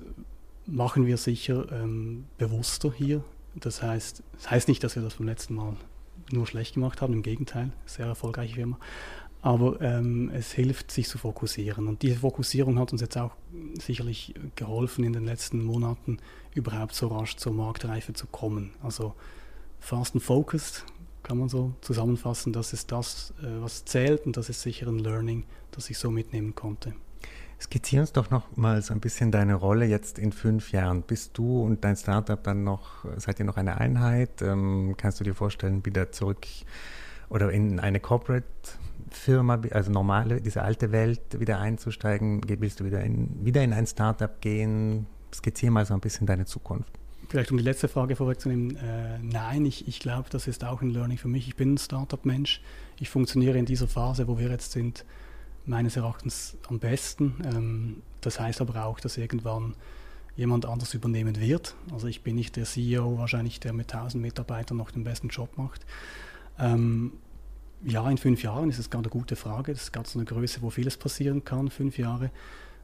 machen 0.67 1.07
wir 1.07 1.17
sicher 1.17 1.71
ähm, 1.73 2.25
bewusster 2.39 2.93
hier 2.93 3.25
das 3.55 3.83
heißt, 3.83 4.23
das 4.35 4.51
heißt 4.51 4.69
nicht, 4.69 4.85
dass 4.85 4.97
wir 4.97 5.03
das 5.03 5.15
beim 5.15 5.27
letzten 5.27 5.55
Mal 5.55 5.77
nur 6.31 6.47
schlecht 6.47 6.75
gemacht 6.75 7.01
haben, 7.03 7.13
im 7.13 7.23
Gegenteil, 7.23 7.73
sehr 7.87 8.07
erfolgreiche 8.07 8.55
Firma. 8.55 8.79
Aber 9.43 9.81
ähm, 9.81 10.31
es 10.35 10.53
hilft, 10.53 10.91
sich 10.91 11.09
zu 11.09 11.17
fokussieren. 11.17 11.89
Und 11.89 12.03
diese 12.03 12.21
Fokussierung 12.21 12.79
hat 12.79 12.93
uns 12.93 13.01
jetzt 13.01 13.17
auch 13.17 13.33
sicherlich 13.81 14.35
geholfen, 14.55 15.03
in 15.03 15.15
den 15.15 15.25
letzten 15.25 15.65
Monaten 15.65 16.19
überhaupt 16.55 16.95
so 16.95 17.09
rasch 17.09 17.37
zur 17.37 17.55
Marktreife 17.55 18.13
zu 18.13 18.27
kommen. 18.27 18.73
Also 18.83 19.15
fast 19.81 20.15
and 20.15 20.23
focused 20.23 20.85
kann 21.23 21.39
man 21.39 21.49
so 21.49 21.73
zusammenfassen. 21.81 22.53
Das 22.53 22.73
ist 22.73 22.93
das, 22.93 23.35
äh, 23.43 23.63
was 23.63 23.85
zählt 23.85 24.27
und 24.27 24.37
das 24.37 24.49
ist 24.49 24.63
sicher 24.63 24.89
ein 24.89 24.99
Learning, 24.99 25.45
das 25.71 25.91
ich 25.91 25.99
so 25.99 26.11
mitnehmen 26.11 26.55
konnte. 26.55 26.95
Skizzier 27.61 28.01
uns 28.01 28.13
doch 28.13 28.31
noch 28.31 28.57
mal 28.57 28.81
so 28.81 28.95
ein 28.95 29.01
bisschen 29.01 29.31
deine 29.31 29.55
Rolle 29.55 29.85
jetzt 29.85 30.19
in 30.19 30.33
fünf 30.33 30.73
Jahren. 30.73 31.03
Bist 31.03 31.37
du 31.37 31.63
und 31.63 31.85
dein 31.85 31.95
Startup 31.95 32.43
dann 32.43 32.65
noch, 32.65 33.05
seid 33.19 33.39
ihr 33.39 33.45
noch 33.45 33.59
eine 33.59 33.79
Einheit? 33.79 34.41
Ähm, 34.41 34.95
kannst 34.97 35.21
du 35.21 35.25
dir 35.25 35.35
vorstellen, 35.35 35.85
wieder 35.85 36.11
zurück 36.11 36.47
oder 37.29 37.51
in 37.53 37.79
eine 37.79 38.01
Corporate 38.01 38.47
Firma, 39.11 39.61
also 39.73 39.91
normale, 39.91 40.41
diese 40.41 40.63
alte 40.63 40.91
Welt 40.91 41.39
wieder 41.39 41.61
einzusteigen? 41.61 42.41
Willst 42.47 42.81
du 42.81 42.85
wieder 42.85 43.03
in, 43.03 43.45
wieder 43.45 43.63
in 43.63 43.75
ein 43.75 43.87
Startup 43.87 44.41
gehen? 44.41 45.07
Skizziere 45.35 45.71
mal 45.71 45.85
so 45.85 45.93
ein 45.93 46.01
bisschen 46.01 46.27
deine 46.27 46.47
Zukunft. 46.47 47.00
Vielleicht 47.31 47.53
um 47.53 47.59
die 47.59 47.63
letzte 47.63 47.87
Frage 47.87 48.17
vorwegzunehmen, 48.17 48.75
äh, 48.75 49.21
nein, 49.23 49.65
ich, 49.65 49.87
ich 49.87 50.01
glaube, 50.01 50.29
das 50.31 50.49
ist 50.49 50.65
auch 50.65 50.83
ein 50.83 50.91
Learning 50.91 51.17
für 51.17 51.29
mich. 51.29 51.47
Ich 51.47 51.55
bin 51.55 51.75
ein 51.75 51.79
Startup-Mensch. 51.79 52.61
Ich 52.99 53.09
funktioniere 53.09 53.57
in 53.57 53.67
dieser 53.67 53.87
Phase, 53.87 54.27
wo 54.27 54.37
wir 54.37 54.51
jetzt 54.51 54.73
sind, 54.73 55.05
meines 55.65 55.95
Erachtens 55.95 56.57
am 56.69 56.81
besten. 56.81 57.37
Ähm, 57.45 58.03
das 58.21 58.41
heißt 58.41 58.61
aber 58.61 58.85
auch, 58.85 58.99
dass 58.99 59.17
irgendwann 59.17 59.77
jemand 60.35 60.67
anders 60.67 60.93
übernehmen 60.93 61.39
wird. 61.39 61.77
Also 61.93 62.09
ich 62.09 62.25
bin 62.25 62.35
nicht 62.35 62.57
der 62.57 62.65
CEO 62.65 63.17
wahrscheinlich, 63.17 63.61
der 63.61 63.75
mit 63.75 63.95
1000 63.95 64.21
Mitarbeitern 64.21 64.79
noch 64.79 64.91
den 64.91 65.05
besten 65.05 65.29
Job 65.29 65.57
macht. 65.57 65.87
Ähm, 66.59 67.13
ja, 67.85 68.11
in 68.11 68.19
fünf 68.19 68.43
Jahren 68.43 68.71
ist 68.71 68.81
es 68.81 68.91
gerade 68.91 69.05
eine 69.05 69.11
gute 69.11 69.37
Frage. 69.37 69.73
Das 69.73 69.85
ist 69.85 69.93
gerade 69.93 70.09
so 70.09 70.19
eine 70.19 70.27
Größe, 70.27 70.63
wo 70.63 70.71
vieles 70.71 70.97
passieren 70.97 71.45
kann, 71.45 71.71
fünf 71.71 71.97
Jahre. 71.97 72.33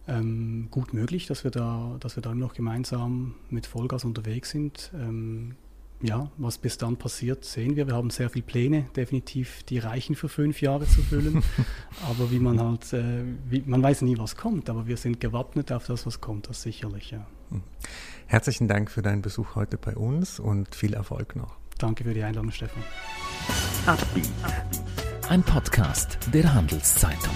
Ähm, 0.08 0.68
gut 0.70 0.94
möglich, 0.94 1.26
dass 1.26 1.42
wir 1.42 1.50
da, 1.50 1.96
dass 2.00 2.16
wir 2.16 2.22
da 2.22 2.30
immer 2.30 2.46
noch 2.46 2.54
gemeinsam 2.54 3.34
mit 3.50 3.66
Vollgas 3.66 4.04
unterwegs 4.04 4.50
sind. 4.50 4.92
Ähm, 4.94 5.56
ja, 6.02 6.30
was 6.36 6.58
bis 6.58 6.78
dann 6.78 6.96
passiert, 6.96 7.44
sehen 7.44 7.74
wir. 7.76 7.86
Wir 7.86 7.94
haben 7.94 8.10
sehr 8.10 8.28
viele 8.28 8.44
Pläne, 8.44 8.82
definitiv, 8.94 9.62
die 9.64 9.78
reichen 9.78 10.14
für 10.14 10.28
fünf 10.28 10.60
Jahre 10.60 10.86
zu 10.86 11.02
füllen. 11.02 11.42
aber 12.08 12.30
wie 12.30 12.38
man 12.38 12.60
halt, 12.60 12.92
äh, 12.92 13.24
wie, 13.48 13.62
man 13.66 13.82
weiß 13.82 14.02
nie, 14.02 14.18
was 14.18 14.36
kommt, 14.36 14.68
aber 14.68 14.86
wir 14.86 14.96
sind 14.96 15.20
gewappnet 15.20 15.72
auf 15.72 15.86
das, 15.86 16.06
was 16.06 16.20
kommt, 16.20 16.48
das 16.48 16.62
sicherlich, 16.62 17.10
ja. 17.12 17.26
Hm. 17.50 17.62
Herzlichen 18.26 18.68
Dank 18.68 18.90
für 18.90 19.02
deinen 19.02 19.22
Besuch 19.22 19.54
heute 19.54 19.78
bei 19.78 19.96
uns 19.96 20.38
und 20.38 20.74
viel 20.74 20.94
Erfolg 20.94 21.36
noch. 21.36 21.56
Danke 21.78 22.04
für 22.04 22.14
die 22.14 22.22
Einladung, 22.22 22.50
Stefan. 22.50 22.82
Ein 25.28 25.42
Podcast 25.42 26.18
der 26.32 26.52
Handelszeitung. 26.52 27.34